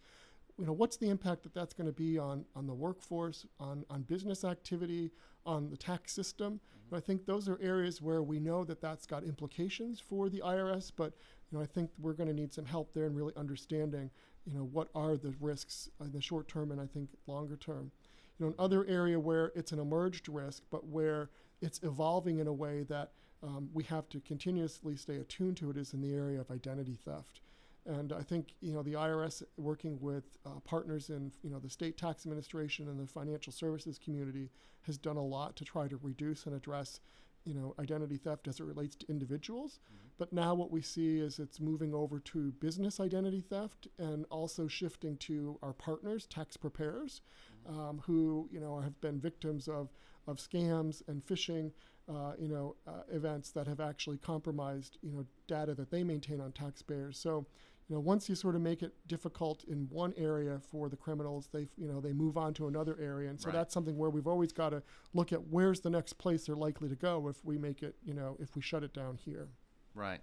you 0.58 0.64
know, 0.64 0.72
what's 0.72 0.96
the 0.96 1.08
impact 1.08 1.42
that 1.42 1.52
that's 1.52 1.74
going 1.74 1.86
to 1.86 1.92
be 1.92 2.18
on 2.18 2.44
on 2.54 2.66
the 2.66 2.74
workforce, 2.74 3.46
on 3.60 3.84
on 3.90 4.02
business 4.02 4.44
activity, 4.44 5.10
on 5.44 5.68
the 5.68 5.76
tax 5.76 6.12
system? 6.12 6.54
Mm-hmm. 6.54 6.94
I 6.96 7.00
think 7.00 7.26
those 7.26 7.48
are 7.48 7.58
areas 7.60 8.00
where 8.00 8.22
we 8.22 8.40
know 8.40 8.64
that 8.64 8.80
that's 8.80 9.06
got 9.06 9.24
implications 9.24 10.00
for 10.00 10.28
the 10.28 10.42
IRS, 10.44 10.90
but 10.94 11.12
you 11.50 11.58
know, 11.58 11.62
I 11.62 11.66
think 11.66 11.90
we're 11.98 12.14
going 12.14 12.28
to 12.28 12.34
need 12.34 12.52
some 12.52 12.64
help 12.64 12.92
there 12.92 13.06
in 13.06 13.14
really 13.14 13.34
understanding, 13.36 14.10
you 14.46 14.54
know, 14.54 14.64
what 14.72 14.88
are 14.94 15.16
the 15.16 15.34
risks 15.40 15.90
in 16.00 16.12
the 16.12 16.20
short 16.20 16.48
term 16.48 16.72
and 16.72 16.80
I 16.80 16.86
think 16.86 17.10
longer 17.26 17.56
term. 17.56 17.90
You 18.38 18.46
know, 18.46 18.54
another 18.58 18.86
area 18.86 19.18
where 19.18 19.52
it's 19.54 19.72
an 19.72 19.78
emerged 19.78 20.28
risk, 20.28 20.62
but 20.70 20.86
where 20.86 21.30
it's 21.62 21.80
evolving 21.82 22.38
in 22.38 22.46
a 22.46 22.52
way 22.52 22.82
that 22.84 23.12
um, 23.42 23.68
we 23.72 23.84
have 23.84 24.08
to 24.10 24.20
continuously 24.20 24.96
stay 24.96 25.16
attuned 25.16 25.56
to 25.58 25.70
it 25.70 25.76
is 25.76 25.92
in 25.92 26.00
the 26.00 26.12
area 26.14 26.40
of 26.40 26.50
identity 26.50 26.98
theft. 27.04 27.40
And 27.86 28.12
I 28.12 28.22
think 28.22 28.54
you 28.60 28.72
know 28.72 28.82
the 28.82 28.94
IRS 28.94 29.42
working 29.56 29.98
with 30.00 30.24
uh, 30.44 30.60
partners 30.64 31.10
in 31.10 31.32
you 31.42 31.50
know 31.50 31.58
the 31.58 31.70
state 31.70 31.96
tax 31.96 32.26
administration 32.26 32.88
and 32.88 32.98
the 32.98 33.06
financial 33.06 33.52
services 33.52 33.98
community 34.02 34.50
has 34.82 34.98
done 34.98 35.16
a 35.16 35.24
lot 35.24 35.56
to 35.56 35.64
try 35.64 35.88
to 35.88 35.96
reduce 36.02 36.46
and 36.46 36.54
address 36.54 37.00
you 37.44 37.54
know 37.54 37.74
identity 37.78 38.16
theft 38.16 38.48
as 38.48 38.60
it 38.60 38.64
relates 38.64 38.96
to 38.96 39.06
individuals. 39.08 39.78
Mm-hmm. 39.84 40.08
But 40.18 40.32
now 40.32 40.54
what 40.54 40.70
we 40.70 40.82
see 40.82 41.18
is 41.18 41.38
it's 41.38 41.60
moving 41.60 41.94
over 41.94 42.18
to 42.18 42.52
business 42.52 42.98
identity 43.00 43.40
theft 43.40 43.86
and 43.98 44.26
also 44.30 44.66
shifting 44.66 45.16
to 45.18 45.58
our 45.62 45.72
partners, 45.72 46.26
tax 46.26 46.56
preparers, 46.56 47.20
mm-hmm. 47.68 47.78
um, 47.78 48.02
who 48.04 48.48
you 48.50 48.60
know 48.60 48.80
have 48.80 49.00
been 49.00 49.20
victims 49.20 49.68
of 49.68 49.90
of 50.26 50.38
scams 50.38 51.02
and 51.08 51.24
phishing, 51.24 51.70
uh, 52.08 52.32
you 52.38 52.48
know, 52.48 52.74
uh, 52.86 53.02
events 53.12 53.50
that 53.52 53.68
have 53.68 53.80
actually 53.80 54.18
compromised 54.18 54.98
you 55.02 55.12
know 55.12 55.24
data 55.46 55.74
that 55.74 55.90
they 55.90 56.02
maintain 56.02 56.40
on 56.40 56.52
taxpayers. 56.52 57.18
So 57.18 57.46
you 57.88 57.94
know, 57.94 58.00
once 58.00 58.28
you 58.28 58.34
sort 58.34 58.56
of 58.56 58.60
make 58.60 58.82
it 58.82 58.92
difficult 59.06 59.62
in 59.64 59.86
one 59.90 60.12
area 60.16 60.58
for 60.70 60.88
the 60.88 60.96
criminals, 60.96 61.48
they, 61.52 61.68
you 61.76 61.86
know, 61.86 62.00
they 62.00 62.12
move 62.12 62.36
on 62.36 62.52
to 62.54 62.66
another 62.66 62.98
area, 63.00 63.30
and 63.30 63.40
so 63.40 63.46
right. 63.46 63.54
that's 63.54 63.72
something 63.72 63.96
where 63.96 64.10
we've 64.10 64.26
always 64.26 64.52
got 64.52 64.70
to 64.70 64.82
look 65.14 65.32
at 65.32 65.48
where's 65.48 65.80
the 65.80 65.90
next 65.90 66.14
place 66.14 66.46
they're 66.46 66.56
likely 66.56 66.88
to 66.88 66.96
go 66.96 67.28
if 67.28 67.44
we 67.44 67.58
make 67.58 67.82
it, 67.82 67.94
you 68.04 68.12
know, 68.12 68.36
if 68.40 68.56
we 68.56 68.62
shut 68.62 68.82
it 68.82 68.92
down 68.92 69.16
here. 69.24 69.48
Right. 69.94 70.20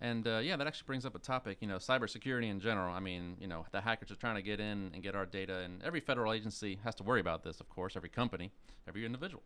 And 0.00 0.26
uh, 0.26 0.40
yeah, 0.42 0.56
that 0.56 0.66
actually 0.66 0.86
brings 0.86 1.06
up 1.06 1.14
a 1.14 1.18
topic, 1.20 1.58
you 1.60 1.68
know, 1.68 1.76
cybersecurity 1.76 2.50
in 2.50 2.58
general. 2.60 2.92
I 2.92 2.98
mean, 2.98 3.36
you 3.40 3.46
know, 3.46 3.64
the 3.70 3.80
hackers 3.80 4.10
are 4.10 4.16
trying 4.16 4.34
to 4.34 4.42
get 4.42 4.58
in 4.58 4.90
and 4.92 5.02
get 5.02 5.14
our 5.14 5.26
data, 5.26 5.58
and 5.58 5.82
every 5.82 6.00
federal 6.00 6.32
agency 6.32 6.78
has 6.84 6.94
to 6.96 7.04
worry 7.04 7.20
about 7.20 7.42
this, 7.44 7.60
of 7.60 7.68
course, 7.68 7.96
every 7.96 8.08
company, 8.08 8.50
every 8.88 9.04
individual. 9.06 9.42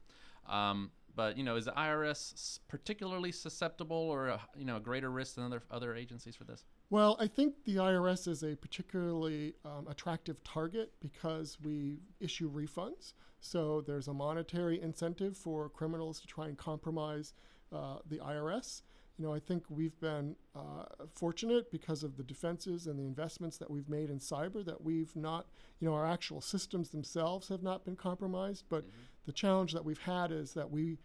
Um, 0.49 0.91
but 1.15 1.37
you 1.39 1.45
know, 1.45 1.57
is 1.57 1.65
the 1.65 1.73
IRS 1.73 2.61
particularly 2.69 3.33
susceptible, 3.33 3.97
or 3.97 4.29
a, 4.29 4.41
you 4.57 4.65
know, 4.65 4.77
a 4.77 4.81
greater 4.81 5.11
risk 5.11 5.35
than 5.35 5.45
other 5.45 5.63
other 5.71 5.95
agencies 5.95 6.37
for 6.37 6.45
this? 6.45 6.65
Well, 6.89 7.17
I 7.19 7.27
think 7.27 7.65
the 7.65 7.77
IRS 7.77 8.29
is 8.29 8.45
a 8.45 8.55
particularly 8.55 9.55
um, 9.65 9.89
attractive 9.89 10.43
target 10.45 10.93
because 11.01 11.59
we 11.63 11.99
issue 12.21 12.51
refunds. 12.51 13.13
So 13.41 13.81
there's 13.81 14.09
a 14.09 14.15
monetary 14.15 14.81
incentive 14.81 15.37
for 15.37 15.69
criminals 15.69 16.21
to 16.21 16.27
try 16.27 16.47
and 16.47 16.57
compromise 16.57 17.35
uh, 17.73 17.97
the 18.09 18.19
IRS 18.19 18.83
you 19.19 19.25
know, 19.25 19.33
I 19.33 19.39
think 19.39 19.65
we've 19.71 19.99
been 19.99 20.37
uh, 20.55 20.85
fortunate 21.15 21.71
because 21.71 22.03
of 22.03 22.17
the 22.17 22.23
defenses 22.23 22.87
and 22.87 22.99
the 22.99 23.05
investments 23.05 23.57
that 23.59 23.71
we've 23.71 23.89
made 23.89 24.11
in 24.11 24.19
cyber 24.19 24.65
that 24.67 24.83
we've 24.83 25.15
not, 25.17 25.47
you 25.81 25.89
know, 25.89 25.95
our 25.95 26.07
actual 26.07 26.43
systems 26.43 26.91
themselves 26.91 27.49
have 27.49 27.63
not 27.63 27.85
been 27.85 27.97
compromised. 27.97 28.65
But 28.69 28.83
mm-hmm. 28.83 28.99
the 29.25 29.33
challenge 29.33 29.73
that 29.73 29.85
we've 29.85 30.03
had 30.03 30.33
is 30.33 30.53
that 30.53 30.71
we 30.71 30.99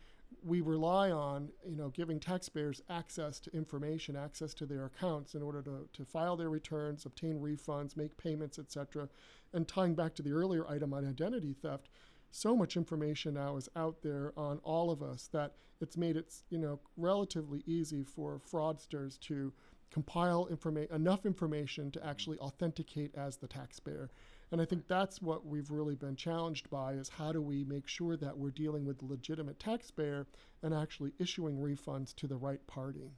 we 0.43 0.61
rely 0.61 1.11
on 1.11 1.49
you 1.67 1.75
know 1.75 1.89
giving 1.89 2.19
taxpayers 2.19 2.81
access 2.89 3.39
to 3.41 3.51
information, 3.51 4.15
access 4.15 4.53
to 4.55 4.65
their 4.65 4.85
accounts 4.85 5.35
in 5.35 5.41
order 5.41 5.61
to, 5.61 5.87
to 5.93 6.05
file 6.05 6.35
their 6.35 6.49
returns, 6.49 7.05
obtain 7.05 7.39
refunds, 7.39 7.95
make 7.95 8.17
payments, 8.17 8.57
etc. 8.57 9.07
And 9.53 9.67
tying 9.67 9.95
back 9.95 10.15
to 10.15 10.23
the 10.23 10.31
earlier 10.31 10.67
item 10.67 10.93
on 10.93 11.07
identity 11.07 11.53
theft, 11.61 11.89
so 12.31 12.55
much 12.55 12.77
information 12.77 13.35
now 13.35 13.57
is 13.57 13.69
out 13.75 14.01
there 14.01 14.33
on 14.37 14.59
all 14.63 14.89
of 14.89 15.03
us 15.03 15.29
that 15.33 15.53
it's 15.79 15.97
made 15.97 16.17
it 16.17 16.33
you 16.49 16.57
know 16.57 16.79
relatively 16.97 17.63
easy 17.65 18.03
for 18.03 18.39
fraudsters 18.39 19.19
to 19.21 19.53
compile 19.91 20.47
informa- 20.51 20.89
enough 20.91 21.25
information 21.25 21.91
to 21.91 22.05
actually 22.05 22.39
authenticate 22.39 23.13
as 23.15 23.37
the 23.37 23.47
taxpayer. 23.47 24.09
And 24.51 24.61
I 24.61 24.65
think 24.65 24.87
that's 24.87 25.21
what 25.21 25.45
we've 25.45 25.71
really 25.71 25.95
been 25.95 26.15
challenged 26.15 26.69
by 26.69 26.93
is 26.93 27.07
how 27.07 27.31
do 27.31 27.41
we 27.41 27.63
make 27.63 27.87
sure 27.87 28.17
that 28.17 28.37
we're 28.37 28.51
dealing 28.51 28.85
with 28.85 28.99
the 28.99 29.05
legitimate 29.05 29.59
taxpayer 29.59 30.27
and 30.61 30.73
actually 30.73 31.13
issuing 31.19 31.57
refunds 31.57 32.13
to 32.15 32.27
the 32.27 32.35
right 32.35 32.65
party. 32.67 33.11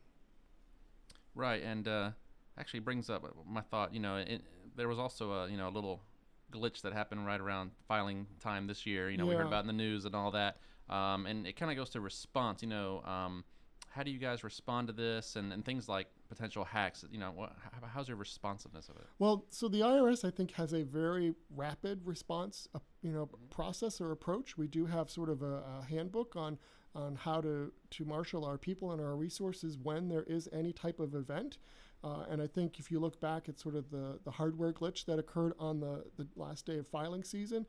Right, 1.33 1.63
and 1.63 1.87
uh, 1.87 2.11
actually 2.59 2.81
brings 2.81 3.09
up 3.09 3.25
my 3.49 3.61
thought. 3.61 3.93
You 3.93 3.99
know, 3.99 4.17
it, 4.17 4.43
there 4.75 4.87
was 4.87 4.99
also 4.99 5.31
a 5.31 5.49
you 5.49 5.57
know 5.57 5.67
a 5.67 5.71
little 5.71 6.01
glitch 6.51 6.81
that 6.81 6.93
happened 6.93 7.25
right 7.25 7.41
around 7.41 7.71
filing 7.87 8.27
time 8.39 8.67
this 8.67 8.85
year. 8.85 9.09
You 9.09 9.17
know, 9.17 9.25
we 9.25 9.33
heard 9.33 9.47
about 9.47 9.61
in 9.61 9.67
the 9.67 9.73
news 9.73 10.05
and 10.05 10.15
all 10.15 10.29
that, 10.31 10.57
um, 10.89 11.25
and 11.25 11.47
it 11.47 11.55
kind 11.55 11.71
of 11.71 11.77
goes 11.77 11.89
to 11.91 12.01
response. 12.01 12.61
You 12.61 12.69
know, 12.69 13.01
um, 13.05 13.43
how 13.89 14.03
do 14.03 14.11
you 14.11 14.19
guys 14.19 14.43
respond 14.43 14.87
to 14.87 14.93
this 14.93 15.35
and, 15.35 15.51
and 15.51 15.65
things 15.65 15.89
like 15.89 16.07
potential 16.33 16.63
hacks? 16.63 17.05
You 17.11 17.19
know, 17.19 17.31
what, 17.35 17.53
how's 17.93 18.07
your 18.07 18.17
responsiveness 18.17 18.89
of 18.89 18.95
it? 18.97 19.05
Well, 19.19 19.45
so 19.49 19.67
the 19.67 19.81
IRS, 19.81 20.25
I 20.25 20.31
think, 20.31 20.51
has 20.53 20.73
a 20.73 20.83
very 20.83 21.35
rapid 21.55 22.01
response, 22.05 22.67
uh, 22.73 22.79
you 23.01 23.11
know, 23.11 23.29
process 23.49 24.01
or 24.01 24.11
approach. 24.11 24.57
We 24.57 24.67
do 24.67 24.85
have 24.85 25.09
sort 25.09 25.29
of 25.29 25.41
a, 25.41 25.63
a 25.79 25.85
handbook 25.89 26.35
on 26.35 26.57
on 26.95 27.15
how 27.15 27.41
to 27.41 27.71
to 27.89 28.05
marshal 28.05 28.45
our 28.45 28.57
people 28.57 28.91
and 28.91 29.01
our 29.01 29.15
resources 29.15 29.79
when 29.81 30.09
there 30.09 30.23
is 30.23 30.47
any 30.51 30.71
type 30.71 30.99
of 30.99 31.15
event. 31.15 31.57
Uh, 32.03 32.25
and 32.29 32.41
I 32.41 32.47
think 32.47 32.79
if 32.79 32.91
you 32.91 32.99
look 32.99 33.19
back 33.21 33.47
at 33.47 33.59
sort 33.59 33.75
of 33.75 33.89
the, 33.89 34.19
the 34.25 34.31
hardware 34.31 34.73
glitch 34.73 35.05
that 35.05 35.19
occurred 35.19 35.53
on 35.57 35.79
the, 35.79 36.03
the 36.17 36.27
last 36.35 36.65
day 36.65 36.77
of 36.77 36.85
filing 36.85 37.23
season, 37.23 37.65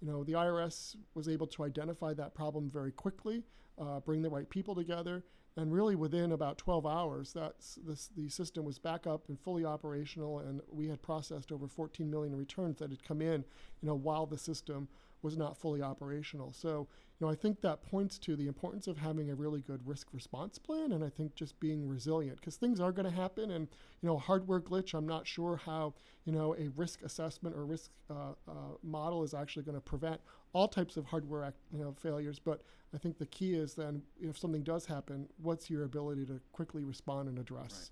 you 0.00 0.06
know, 0.06 0.22
the 0.24 0.34
IRS 0.34 0.96
was 1.14 1.26
able 1.26 1.46
to 1.46 1.64
identify 1.64 2.12
that 2.12 2.34
problem 2.34 2.70
very 2.70 2.92
quickly, 2.92 3.44
uh, 3.80 4.00
bring 4.00 4.20
the 4.20 4.28
right 4.28 4.48
people 4.50 4.74
together, 4.74 5.24
and 5.56 5.72
really 5.72 5.96
within 5.96 6.32
about 6.32 6.58
12 6.58 6.86
hours, 6.86 7.32
that's 7.32 7.78
this, 7.84 8.10
the 8.16 8.28
system 8.28 8.64
was 8.64 8.78
back 8.78 9.06
up 9.06 9.28
and 9.28 9.38
fully 9.40 9.64
operational, 9.64 10.38
and 10.38 10.60
we 10.70 10.88
had 10.88 11.02
processed 11.02 11.50
over 11.50 11.66
14 11.66 12.08
million 12.08 12.36
returns 12.36 12.78
that 12.78 12.90
had 12.90 13.02
come 13.02 13.20
in, 13.20 13.44
you 13.80 13.88
know, 13.88 13.94
while 13.94 14.26
the 14.26 14.38
system 14.38 14.88
was 15.22 15.36
not 15.36 15.56
fully 15.56 15.82
operational. 15.82 16.52
So, 16.52 16.86
you 17.18 17.26
know, 17.26 17.32
I 17.32 17.34
think 17.34 17.60
that 17.60 17.82
points 17.82 18.18
to 18.20 18.36
the 18.36 18.46
importance 18.46 18.86
of 18.86 18.96
having 18.96 19.30
a 19.30 19.34
really 19.34 19.60
good 19.60 19.86
risk 19.86 20.08
response 20.12 20.58
plan, 20.58 20.92
and 20.92 21.02
I 21.02 21.08
think 21.08 21.34
just 21.34 21.58
being 21.58 21.88
resilient 21.88 22.38
because 22.38 22.56
things 22.56 22.78
are 22.78 22.92
going 22.92 23.10
to 23.10 23.16
happen. 23.16 23.50
And 23.50 23.66
you 24.00 24.08
know, 24.08 24.16
hardware 24.18 24.60
glitch, 24.60 24.94
I'm 24.94 25.08
not 25.08 25.26
sure 25.26 25.56
how 25.56 25.94
you 26.24 26.32
know 26.32 26.54
a 26.56 26.68
risk 26.76 27.02
assessment 27.02 27.56
or 27.56 27.66
risk 27.66 27.90
uh, 28.08 28.32
uh, 28.48 28.52
model 28.82 29.24
is 29.24 29.34
actually 29.34 29.64
going 29.64 29.74
to 29.74 29.80
prevent 29.80 30.20
all 30.52 30.68
types 30.68 30.96
of 30.96 31.06
hardware 31.06 31.44
act, 31.44 31.58
you 31.72 31.78
know 31.78 31.92
failures. 31.92 32.38
But 32.38 32.62
I 32.94 32.98
think 32.98 33.18
the 33.18 33.26
key 33.26 33.54
is 33.54 33.74
then 33.74 34.02
if 34.20 34.38
something 34.38 34.62
does 34.62 34.86
happen, 34.86 35.28
what's 35.42 35.70
your 35.70 35.84
ability 35.84 36.26
to 36.26 36.40
quickly 36.52 36.84
respond 36.84 37.28
and 37.28 37.38
address? 37.38 37.90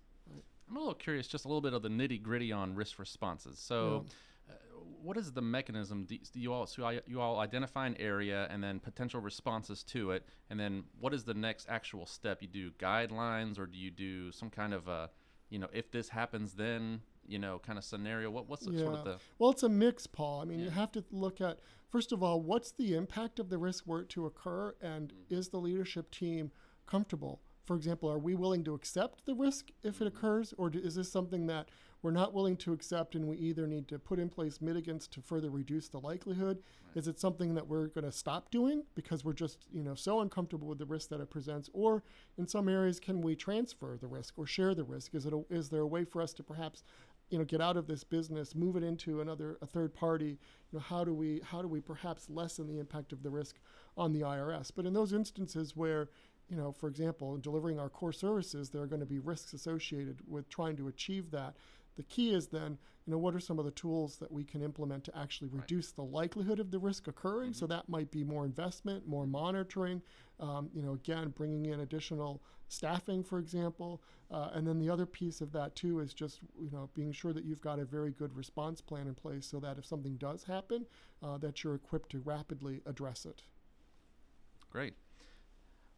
I'm 0.69 0.77
a 0.77 0.79
little 0.81 0.95
curious, 0.95 1.29
just 1.29 1.45
a 1.45 1.49
little 1.49 1.61
bit 1.61 1.75
of 1.75 1.83
the 1.83 1.89
nitty 1.89 2.23
gritty 2.23 2.51
on 2.51 2.75
risk 2.75 2.99
responses. 2.99 3.59
So, 3.59 4.05
uh, 4.49 4.55
what 5.01 5.17
is 5.17 5.31
the 5.33 5.43
mechanism? 5.43 6.05
Do 6.05 6.19
do 6.33 6.41
you 6.41 6.53
all 6.53 6.67
so 6.67 6.99
you 7.07 7.21
all 7.21 7.39
identify 7.39 7.87
an 7.87 7.97
area 8.01 8.49
and 8.51 8.63
then 8.63 8.81
potential 8.81 9.21
responses 9.21 9.85
to 9.85 10.11
it, 10.11 10.27
and 10.51 10.59
then 10.59 10.85
what 10.99 11.15
is 11.15 11.25
the 11.25 11.35
next 11.35 11.67
actual 11.69 12.07
step? 12.07 12.43
You 12.43 12.49
do 12.49 12.71
guidelines, 12.73 13.59
or 13.59 13.67
do 13.67 13.79
you 13.79 13.91
do 13.91 14.33
some 14.33 14.51
kind 14.51 14.75
of 14.75 14.89
a, 14.89 15.11
you 15.51 15.59
know, 15.59 15.69
if 15.73 15.91
this 15.91 16.09
happens, 16.09 16.55
then 16.55 17.01
you 17.27 17.39
know, 17.39 17.59
kind 17.59 17.79
of 17.79 17.85
scenario? 17.85 18.31
What 18.31 18.49
what's 18.49 18.67
the, 18.67 18.79
sort 18.79 18.95
of 18.95 19.05
the 19.05 19.19
Well, 19.39 19.51
it's 19.51 19.63
a 19.63 19.69
mix, 19.69 20.07
Paul. 20.07 20.41
I 20.43 20.45
mean, 20.45 20.61
you 20.61 20.71
have 20.71 20.93
to 20.93 21.05
look 21.11 21.41
at 21.41 21.59
first 21.91 22.13
of 22.13 22.23
all, 22.23 22.41
what's 22.41 22.73
the 22.73 22.95
impact 22.95 23.39
of 23.39 23.49
the 23.49 23.59
risk 23.59 23.87
were 23.87 24.03
it 24.03 24.09
to 24.11 24.27
occur, 24.27 24.75
and 24.81 25.09
mm-hmm. 25.09 25.35
is 25.35 25.49
the 25.49 25.59
leadership 25.59 26.11
team 26.11 26.51
comfortable? 26.87 27.41
For 27.67 27.75
example, 27.75 28.11
are 28.11 28.19
we 28.19 28.37
willing 28.37 28.63
to 28.65 28.75
accept 28.75 29.27
the 29.27 29.35
risk 29.35 29.71
if 29.83 30.01
it 30.01 30.07
occurs, 30.07 30.55
or 30.57 30.71
do, 30.71 30.79
is 30.79 30.95
this 30.95 31.11
something 31.11 31.49
that 31.49 31.69
we're 32.01 32.13
not 32.13 32.33
willing 32.33 32.57
to 32.59 32.73
accept, 32.73 33.17
and 33.17 33.27
we 33.27 33.37
either 33.39 33.67
need 33.67 33.89
to 33.89 33.99
put 33.99 34.21
in 34.21 34.29
place 34.29 34.59
mitigants 34.59 35.11
to 35.11 35.21
further 35.21 35.51
reduce 35.51 35.89
the 35.89 35.99
likelihood? 35.99 36.63
Is 36.95 37.09
it 37.09 37.19
something 37.19 37.55
that 37.57 37.67
we're 37.67 37.89
going 37.89 38.05
to 38.05 38.13
stop 38.13 38.53
doing 38.53 38.85
because 38.95 39.25
we're 39.25 39.33
just 39.33 39.67
you 39.73 39.83
know 39.83 39.97
so 39.97 40.21
uncomfortable 40.21 40.69
with 40.69 40.79
the 40.79 40.87
risk 40.87 41.09
that 41.09 41.21
it 41.21 41.29
presents, 41.29 41.69
or 41.73 42.05
in 42.39 42.47
some 42.47 42.69
areas, 42.69 43.01
can 43.01 43.21
we 43.21 43.35
transfer 43.35 43.99
the 44.01 44.07
risk 44.07 44.39
or 44.39 44.47
share 44.47 44.73
the 44.73 44.85
risk? 44.85 45.17
Is 45.17 45.27
it 45.27 45.33
a, 45.33 45.43
is 45.51 45.69
there 45.69 45.81
a 45.81 45.87
way 45.87 46.05
for 46.05 46.23
us 46.23 46.33
to 46.35 46.45
perhaps 46.45 46.85
you 47.31 47.39
know 47.39 47.45
get 47.45 47.61
out 47.61 47.77
of 47.77 47.89
this 47.89 48.05
business 48.05 48.55
move 48.55 48.77
it 48.77 48.85
into 48.85 49.21
another 49.21 49.59
a 49.61 49.67
third 49.67 49.93
party 49.93 50.39
you 50.71 50.79
know 50.79 50.79
how 50.79 51.03
do 51.03 51.13
we 51.13 51.41
how 51.45 51.61
do 51.61 51.67
we 51.67 51.81
perhaps 51.81 52.31
lessen 52.31 52.69
the 52.69 52.79
impact 52.79 53.13
of 53.13 53.25
the 53.25 53.31
risk 53.31 53.57
on 53.97 54.13
the 54.13 54.21
IRS 54.21 54.71
but 54.75 54.87
in 54.87 54.93
those 54.93 55.13
instances 55.13 55.75
where 55.75 56.09
you 56.49 56.57
know 56.57 56.73
for 56.73 56.89
example 56.89 57.35
in 57.35 57.41
delivering 57.41 57.79
our 57.79 57.89
core 57.89 58.13
services 58.13 58.71
there 58.71 58.83
are 58.83 58.87
going 58.87 59.01
to 59.01 59.07
be 59.07 59.19
risks 59.19 59.53
associated 59.53 60.19
with 60.27 60.49
trying 60.49 60.77
to 60.77 60.89
achieve 60.89 61.31
that. 61.31 61.55
The 61.97 62.03
key 62.03 62.35
is 62.35 62.49
then 62.49 62.77
you 63.07 63.11
know 63.11 63.19
what 63.19 63.35
are 63.35 63.41
some 63.41 63.59
of 63.59 63.65
the 63.65 63.71
tools 63.71 64.17
that 64.19 64.31
we 64.31 64.45
can 64.45 64.63
implement 64.63 65.05
to 65.05 65.17
actually 65.19 65.49
Right. 65.49 65.61
reduce 65.63 65.93
the 65.93 66.03
likelihood 66.05 66.61
of 66.61 66.71
the 66.71 66.79
risk 66.79 67.09
occurring? 67.09 67.53
So 67.55 67.67
that 67.69 67.89
might 67.89 68.11
be 68.11 68.23
more 68.25 68.45
investment 68.45 69.07
more 69.09 69.27
monitoring 69.27 70.03
um, 70.39 70.69
you 70.75 70.83
know 70.83 70.93
again 70.95 71.31
bringing 71.31 71.67
in 71.67 71.81
additional 71.81 72.43
staffing 72.69 73.23
for 73.25 73.39
example. 73.39 74.03
Uh, 74.31 74.51
and 74.55 74.67
then 74.67 74.79
the 74.79 74.91
other 74.91 75.07
piece 75.07 75.41
of 75.41 75.53
that 75.53 75.75
too 75.75 76.01
is 76.01 76.13
just 76.13 76.41
you 76.61 76.71
know 76.71 76.91
being 76.95 77.13
sure 77.13 77.33
that 77.33 77.45
you've 77.45 77.61
got 77.63 77.79
a 77.79 77.85
very 77.85 78.11
good 78.11 78.37
response 78.37 78.81
plan 78.81 79.07
in 79.07 79.15
place 79.15 79.47
so 79.47 79.59
that 79.61 79.79
if 79.79 79.87
something 79.87 80.17
does 80.17 80.45
happen 80.45 80.85
uh, 81.23 81.39
that 81.39 81.65
you're 81.65 81.77
equipped 81.77 82.11
to 82.11 82.19
rapidly 82.21 82.83
address 82.87 83.25
it. 83.25 83.43
Great. 84.69 84.95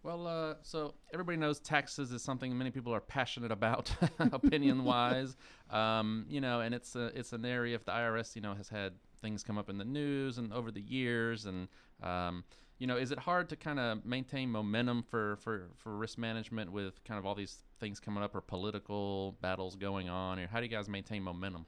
Well, 0.09 0.27
uh, 0.27 0.55
so 0.63 0.95
everybody 1.13 1.37
knows 1.37 1.61
taxes 1.61 2.13
is 2.13 2.23
something 2.23 2.57
many 2.57 2.71
people 2.71 2.95
are 2.95 3.01
passionate 3.01 3.53
about, 3.53 3.95
opinion 4.19 4.85
wise. 4.85 5.37
Um, 5.69 6.25
you 6.31 6.41
know, 6.41 6.61
and 6.61 6.75
it's 6.75 6.97
a, 6.97 7.13
it's 7.15 7.35
an 7.35 7.45
area 7.45 7.75
if 7.75 7.85
the 7.85 7.93
IRS, 7.93 8.35
you 8.35 8.41
know, 8.41 8.55
has 8.55 8.71
had 8.71 8.95
things 9.21 9.43
come 9.43 9.59
up 9.59 9.69
in 9.69 9.77
the 9.77 9.85
news 9.85 10.39
and 10.39 10.51
over 10.51 10.71
the 10.71 10.81
years, 10.81 11.45
and 11.45 11.69
um, 12.03 12.43
you 12.79 12.87
know, 12.87 12.97
is 12.97 13.11
it 13.11 13.19
hard 13.19 13.51
to 13.51 13.57
kind 13.57 13.79
of 13.79 14.03
maintain 14.07 14.51
momentum 14.51 15.03
for, 15.03 15.37
for, 15.43 15.69
for 15.77 15.95
risk 15.95 16.17
management 16.17 16.73
with 16.73 17.05
kind 17.05 17.19
of 17.19 17.27
all 17.27 17.35
these 17.35 17.59
things 17.79 18.01
coming 18.01 18.23
up 18.23 18.35
or 18.35 18.41
political 18.41 19.37
battles 19.43 19.77
going 19.77 20.09
on, 20.09 20.39
or 20.39 20.47
how 20.47 20.59
do 20.59 20.65
you 20.65 20.71
guys 20.71 20.89
maintain 20.89 21.23
momentum? 21.23 21.67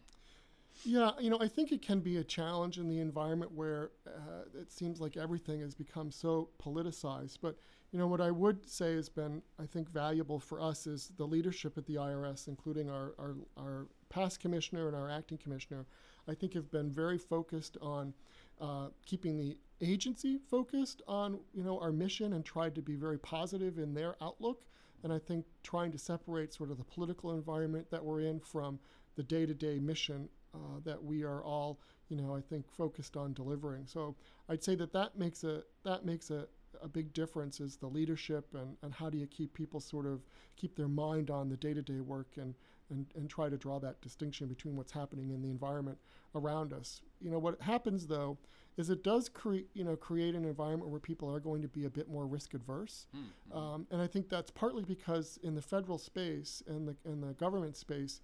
Yeah, 0.83 1.11
you 1.21 1.29
know, 1.29 1.39
I 1.43 1.49
think 1.49 1.73
it 1.73 1.83
can 1.83 2.01
be 2.01 2.17
a 2.17 2.25
challenge 2.25 2.79
in 2.79 2.89
the 2.89 3.01
environment 3.01 3.53
where 3.53 3.91
uh, 4.07 4.45
it 4.59 4.73
seems 4.73 4.99
like 4.99 5.19
everything 5.19 5.61
has 5.61 5.75
become 5.75 6.11
so 6.11 6.49
politicized. 6.59 7.37
But, 7.43 7.59
you 7.93 7.99
know, 7.99 8.07
what 8.07 8.21
I 8.21 8.31
would 8.31 8.69
say 8.69 8.95
has 8.95 9.09
been, 9.09 9.43
I 9.59 9.67
think, 9.67 9.91
valuable 9.91 10.39
for 10.39 10.61
us 10.61 10.87
is 10.87 11.13
the 11.17 11.27
leadership 11.27 11.77
at 11.77 11.87
the 11.87 11.97
IRS, 11.97 12.47
including 12.47 12.89
our, 12.89 13.15
our, 13.19 13.35
our 13.59 13.87
past 14.09 14.39
commissioner 14.41 14.87
and 14.87 14.97
our 14.97 15.11
acting 15.11 15.39
commissioner, 15.39 15.87
I 16.29 16.35
think 16.35 16.55
have 16.55 16.71
been 16.71 16.91
very 16.91 17.19
focused 17.19 17.77
on 17.83 18.15
uh, 18.61 18.89
keeping 19.07 19.37
the 19.37 19.57
agency 19.81 20.39
focused 20.51 21.03
on, 21.09 21.41
you 21.53 21.65
know, 21.65 21.81
our 21.81 21.91
mission 21.91 22.35
and 22.35 22.45
tried 22.45 22.75
to 22.77 22.83
be 22.83 22.95
very 22.95 23.19
positive 23.19 23.79
in 23.79 23.95
their 23.95 24.17
outlook. 24.23 24.65
And 25.03 25.13
I 25.13 25.19
think 25.19 25.47
trying 25.63 25.91
to 25.93 25.99
separate 25.99 26.53
sort 26.53 26.71
of 26.71 26.79
the 26.79 26.85
political 26.85 27.33
environment 27.33 27.91
that 27.91 28.05
we're 28.05 28.21
in 28.21 28.39
from 28.39 28.79
the 29.17 29.23
day-to-day 29.23 29.79
mission 29.79 30.29
uh, 30.55 30.81
that 30.85 31.03
we 31.03 31.23
are 31.23 31.43
all, 31.43 31.81
you 32.09 32.17
know, 32.17 32.37
I 32.37 32.41
think 32.41 32.69
focused 32.69 33.17
on 33.17 33.33
delivering. 33.33 33.87
So 33.87 34.15
I'd 34.49 34.63
say 34.63 34.75
that 34.77 34.93
that 34.93 35.19
makes 35.19 35.43
a 35.45 35.63
that 35.85 36.05
makes 36.05 36.31
a, 36.31 36.47
a 36.83 36.89
big 36.89 37.13
difference 37.13 37.61
is 37.61 37.77
the 37.77 37.87
leadership 37.87 38.47
and, 38.55 38.77
and 38.83 38.95
how 38.95 39.11
do 39.11 39.19
you 39.19 39.27
keep 39.27 39.55
people 39.55 39.81
sort 39.81 40.07
of 40.07 40.21
keep 40.57 40.77
their 40.77 40.89
mind 40.89 41.31
on 41.31 41.49
the 41.49 41.57
day-to-day 41.57 42.01
work 42.01 42.29
and, 42.37 42.55
and 42.91 43.07
and 43.15 43.31
try 43.31 43.49
to 43.49 43.57
draw 43.57 43.79
that 43.79 44.01
distinction 44.01 44.47
between 44.47 44.77
what's 44.77 44.93
happening 44.93 45.31
in 45.31 45.43
the 45.43 45.49
environment 45.49 45.99
around 46.35 46.73
us. 46.73 47.03
You 47.21 47.31
know 47.31 47.39
what 47.39 47.61
happens 47.61 48.07
though 48.07 48.39
is 48.77 48.91
it 48.91 49.03
does 49.03 49.29
create 49.29 49.69
you 49.75 49.85
know 49.85 49.97
create 49.97 50.35
an 50.35 50.45
environment 50.45 50.91
where 50.91 51.01
people 51.01 51.33
are 51.35 51.41
going 51.41 51.63
to 51.63 51.69
be 51.69 51.85
a 51.85 51.91
bit 51.91 52.09
more 52.09 52.27
risk 52.27 52.55
adverse, 52.55 53.07
um, 53.53 53.87
and 53.91 54.01
I 54.01 54.07
think 54.07 54.29
that's 54.29 54.51
partly 54.51 54.85
because 54.85 55.39
in 55.43 55.55
the 55.55 55.63
federal 55.63 55.99
space 55.99 56.63
and 56.67 56.89
the 56.89 56.97
in 57.05 57.21
the 57.21 57.35
government 57.35 57.77
space, 57.77 58.21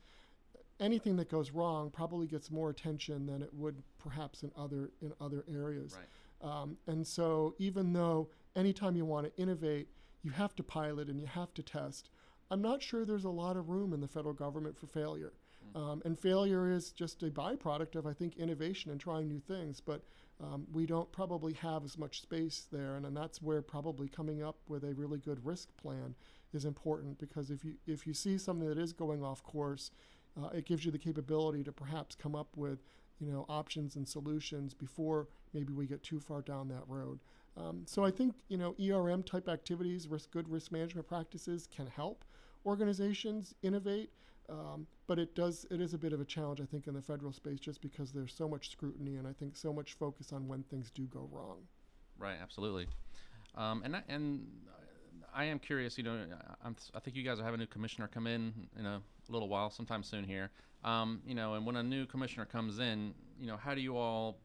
anything 0.80 1.16
that 1.16 1.28
goes 1.30 1.50
wrong 1.52 1.90
probably 1.90 2.26
gets 2.26 2.50
more 2.50 2.70
attention 2.70 3.26
than 3.26 3.42
it 3.42 3.52
would 3.54 3.82
perhaps 3.98 4.42
in 4.42 4.50
other 4.56 4.90
in 5.00 5.12
other 5.20 5.44
areas. 5.52 5.94
Right. 5.94 6.06
Um, 6.46 6.76
and 6.86 7.06
so 7.06 7.54
even 7.58 7.92
though 7.92 8.28
anytime 8.54 8.96
you 8.96 9.04
want 9.04 9.26
to 9.26 9.42
innovate, 9.42 9.88
you 10.22 10.30
have 10.30 10.54
to 10.56 10.62
pilot 10.62 11.08
and 11.08 11.20
you 11.20 11.26
have 11.26 11.52
to 11.54 11.62
test. 11.62 12.10
I'm 12.50 12.62
not 12.62 12.82
sure 12.82 13.04
there's 13.04 13.24
a 13.24 13.30
lot 13.30 13.56
of 13.56 13.68
room 13.68 13.92
in 13.92 14.00
the 14.00 14.08
federal 14.08 14.34
government 14.34 14.78
for 14.78 14.86
failure. 14.86 15.32
Um, 15.74 16.00
and 16.04 16.18
failure 16.18 16.70
is 16.70 16.92
just 16.92 17.22
a 17.22 17.30
byproduct 17.30 17.96
of, 17.96 18.06
I 18.06 18.12
think, 18.12 18.36
innovation 18.36 18.90
and 18.90 19.00
trying 19.00 19.28
new 19.28 19.40
things. 19.40 19.80
But 19.80 20.02
um, 20.40 20.66
we 20.72 20.86
don't 20.86 21.10
probably 21.12 21.54
have 21.54 21.84
as 21.84 21.98
much 21.98 22.22
space 22.22 22.66
there, 22.70 22.96
and, 22.96 23.06
and 23.06 23.16
that's 23.16 23.42
where 23.42 23.62
probably 23.62 24.08
coming 24.08 24.42
up 24.42 24.56
with 24.68 24.84
a 24.84 24.94
really 24.94 25.18
good 25.18 25.44
risk 25.44 25.68
plan 25.76 26.14
is 26.52 26.64
important 26.64 27.18
because 27.18 27.50
if 27.50 27.64
you 27.64 27.74
if 27.86 28.06
you 28.06 28.14
see 28.14 28.38
something 28.38 28.68
that 28.68 28.78
is 28.78 28.92
going 28.92 29.22
off 29.22 29.42
course, 29.42 29.90
uh, 30.40 30.48
it 30.48 30.66
gives 30.66 30.84
you 30.84 30.90
the 30.90 30.98
capability 30.98 31.64
to 31.64 31.72
perhaps 31.72 32.14
come 32.14 32.34
up 32.34 32.48
with 32.56 32.78
you 33.20 33.32
know 33.32 33.44
options 33.48 33.96
and 33.96 34.06
solutions 34.06 34.74
before 34.74 35.28
maybe 35.52 35.72
we 35.72 35.86
get 35.86 36.02
too 36.02 36.20
far 36.20 36.42
down 36.42 36.68
that 36.68 36.82
road. 36.86 37.20
Um, 37.56 37.82
so 37.86 38.04
I 38.04 38.10
think 38.10 38.34
you 38.48 38.56
know 38.56 38.74
ERM 38.80 39.22
type 39.22 39.48
activities, 39.48 40.08
risk 40.08 40.30
good 40.30 40.48
risk 40.48 40.72
management 40.72 41.06
practices 41.06 41.68
can 41.74 41.86
help 41.86 42.24
organizations 42.64 43.54
innovate. 43.62 44.10
Um, 44.48 44.86
but 45.08 45.18
it 45.18 45.34
does 45.34 45.66
it 45.70 45.80
is 45.80 45.92
a 45.92 45.98
bit 45.98 46.12
of 46.12 46.20
a 46.20 46.24
challenge 46.24 46.60
I 46.60 46.66
think 46.66 46.86
in 46.86 46.94
the 46.94 47.02
federal 47.02 47.32
space 47.32 47.58
just 47.58 47.80
because 47.80 48.12
there's 48.12 48.32
so 48.32 48.48
much 48.48 48.70
scrutiny 48.70 49.16
and 49.16 49.26
I 49.26 49.32
think 49.32 49.56
so 49.56 49.72
much 49.72 49.94
focus 49.94 50.32
on 50.32 50.46
when 50.46 50.62
things 50.62 50.90
do 50.92 51.02
go 51.06 51.28
wrong. 51.32 51.58
Right, 52.18 52.36
absolutely. 52.40 52.86
Um, 53.56 53.82
and 53.84 53.96
I, 53.96 54.02
and 54.08 54.46
I 55.34 55.44
am 55.44 55.58
curious. 55.58 55.98
You 55.98 56.04
know, 56.04 56.24
I'm, 56.64 56.76
i 56.94 57.00
think 57.00 57.16
you 57.16 57.22
guys 57.22 57.40
are 57.40 57.44
having 57.44 57.60
a 57.60 57.62
new 57.64 57.66
commissioner 57.66 58.08
come 58.08 58.26
in 58.26 58.52
in 58.78 58.86
a 58.86 59.02
little 59.28 59.48
while, 59.48 59.70
sometime 59.70 60.02
soon 60.02 60.24
here. 60.24 60.50
Um, 60.86 61.20
you 61.26 61.34
know, 61.34 61.54
and 61.54 61.66
when 61.66 61.76
a 61.76 61.82
new 61.82 62.06
commissioner 62.06 62.46
comes 62.46 62.78
in, 62.78 63.12
you 63.40 63.48
know, 63.48 63.56
how 63.56 63.74
do 63.74 63.80
you 63.80 63.96
all 63.96 64.38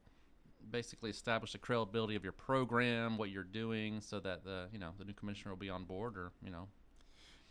basically 0.71 1.11
establish 1.11 1.51
the 1.51 1.59
credibility 1.59 2.15
of 2.15 2.23
your 2.23 2.33
program, 2.33 3.17
what 3.17 3.29
you're 3.29 3.43
doing, 3.43 4.01
so 4.01 4.19
that 4.19 4.43
the 4.43 4.67
you 4.73 4.79
know 4.79 4.89
the 4.97 5.05
new 5.05 5.13
commissioner 5.13 5.51
will 5.51 5.59
be 5.59 5.69
on 5.69 5.83
board, 5.83 6.17
or 6.17 6.31
you 6.43 6.49
know. 6.49 6.67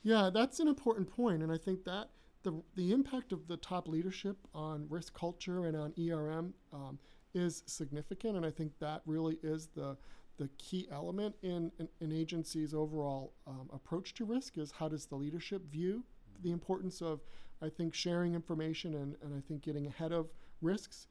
Yeah, 0.02 0.30
that's 0.32 0.60
an 0.60 0.68
important 0.68 1.08
point, 1.08 1.42
and 1.42 1.52
I 1.52 1.56
think 1.56 1.84
that 1.84 2.08
the 2.42 2.60
the 2.74 2.92
impact 2.92 3.32
of 3.32 3.46
the 3.46 3.56
top 3.56 3.86
leadership 3.86 4.36
on 4.54 4.86
risk 4.88 5.14
culture 5.14 5.66
and 5.66 5.76
on 5.76 5.94
ERM 5.96 6.52
um, 6.72 6.98
is 7.32 7.62
significant, 7.66 8.36
and 8.36 8.44
I 8.44 8.50
think 8.50 8.72
that 8.80 9.02
really 9.06 9.38
is 9.42 9.68
the 9.68 9.96
the 10.36 10.48
key 10.58 10.88
element 10.90 11.36
in 11.42 11.70
an 12.00 12.12
agency's 12.12 12.72
overall 12.72 13.34
um, 13.46 13.68
approach 13.72 14.14
to 14.14 14.24
risk 14.24 14.56
is 14.56 14.72
how 14.72 14.88
does 14.88 15.04
the 15.04 15.14
leadership 15.14 15.62
view 15.70 16.02
the 16.42 16.50
importance 16.50 17.02
of 17.02 17.20
I 17.62 17.68
think 17.68 17.94
sharing 17.94 18.34
information 18.34 18.94
and, 18.94 19.16
and 19.22 19.34
I 19.34 19.40
think 19.46 19.62
getting 19.62 19.86
ahead 19.86 20.12
of 20.12 20.28
risks. 20.62 21.08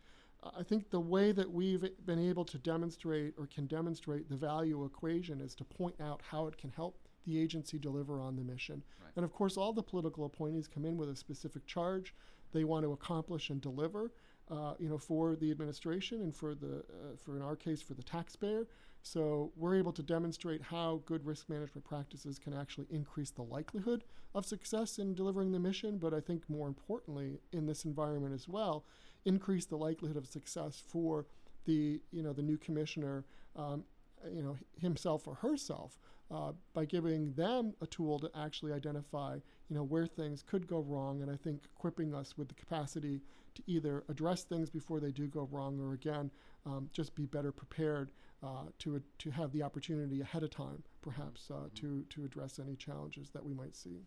I 0.57 0.63
think 0.63 0.89
the 0.89 0.99
way 0.99 1.31
that 1.33 1.51
we've 1.51 1.85
been 2.05 2.29
able 2.29 2.45
to 2.45 2.57
demonstrate 2.57 3.33
or 3.37 3.47
can 3.47 3.67
demonstrate 3.67 4.29
the 4.29 4.37
value 4.37 4.85
equation 4.85 5.41
is 5.41 5.53
to 5.55 5.63
point 5.65 5.95
out 5.99 6.21
how 6.29 6.47
it 6.47 6.57
can 6.57 6.69
help 6.69 6.97
the 7.25 7.39
agency 7.39 7.77
deliver 7.77 8.21
on 8.21 8.35
the 8.37 8.43
mission. 8.43 8.81
Right. 9.01 9.11
And 9.17 9.25
of 9.25 9.33
course, 9.33 9.57
all 9.57 9.73
the 9.73 9.83
political 9.83 10.25
appointees 10.25 10.67
come 10.67 10.85
in 10.85 10.97
with 10.97 11.09
a 11.09 11.15
specific 11.15 11.65
charge 11.65 12.13
they 12.53 12.63
want 12.63 12.83
to 12.85 12.93
accomplish 12.93 13.49
and 13.49 13.61
deliver. 13.61 14.11
Uh, 14.49 14.73
you 14.79 14.89
know, 14.89 14.97
for 14.97 15.35
the 15.35 15.51
administration 15.51 16.21
and 16.21 16.35
for 16.35 16.55
the, 16.55 16.77
uh, 16.77 17.15
for 17.23 17.35
in 17.35 17.43
our 17.43 17.55
case, 17.55 17.83
for 17.83 17.93
the 17.93 18.01
taxpayer. 18.01 18.65
So 19.11 19.51
we're 19.55 19.75
able 19.75 19.91
to 19.93 20.03
demonstrate 20.03 20.61
how 20.61 21.01
good 21.07 21.25
risk 21.25 21.49
management 21.49 21.83
practices 21.83 22.37
can 22.37 22.53
actually 22.53 22.85
increase 22.91 23.31
the 23.31 23.41
likelihood 23.41 24.03
of 24.35 24.45
success 24.45 24.99
in 24.99 25.15
delivering 25.15 25.51
the 25.51 25.57
mission, 25.57 25.97
but 25.97 26.13
I 26.13 26.19
think 26.19 26.47
more 26.47 26.67
importantly 26.67 27.39
in 27.51 27.65
this 27.65 27.85
environment 27.85 28.35
as 28.35 28.47
well, 28.47 28.85
increase 29.25 29.65
the 29.65 29.77
likelihood 29.77 30.15
of 30.15 30.27
success 30.27 30.83
for 30.87 31.25
the 31.65 31.99
you 32.11 32.21
know 32.21 32.33
the 32.33 32.43
new 32.43 32.57
commissioner, 32.57 33.25
um, 33.55 33.83
you 34.31 34.43
know 34.43 34.55
himself 34.79 35.27
or 35.27 35.33
herself 35.33 35.97
uh, 36.31 36.51
by 36.73 36.85
giving 36.85 37.33
them 37.33 37.73
a 37.81 37.87
tool 37.87 38.19
to 38.19 38.29
actually 38.35 38.71
identify, 38.71 39.37
you 39.69 39.75
know, 39.75 39.83
where 39.83 40.05
things 40.05 40.43
could 40.43 40.67
go 40.67 40.81
wrong, 40.81 41.23
and 41.23 41.31
I 41.31 41.35
think 41.35 41.63
equipping 41.75 42.13
us 42.13 42.37
with 42.37 42.47
the 42.47 42.53
capacity 42.53 43.21
to 43.55 43.63
either 43.65 44.03
address 44.07 44.43
things 44.43 44.69
before 44.69 44.99
they 44.99 45.11
do 45.11 45.27
go 45.27 45.49
wrong, 45.51 45.79
or 45.79 45.93
again, 45.93 46.29
um, 46.67 46.89
just 46.93 47.15
be 47.15 47.25
better 47.25 47.51
prepared 47.51 48.11
uh, 48.43 48.65
to 48.79 49.01
to 49.19 49.31
have 49.31 49.51
the 49.51 49.63
opportunity 49.63 50.21
ahead 50.21 50.43
of 50.43 50.49
time, 50.49 50.83
perhaps, 51.01 51.49
uh, 51.49 51.55
mm-hmm. 51.55 51.75
to 51.75 52.05
to 52.09 52.25
address 52.25 52.59
any 52.59 52.75
challenges 52.75 53.29
that 53.31 53.43
we 53.43 53.53
might 53.53 53.75
see. 53.75 54.05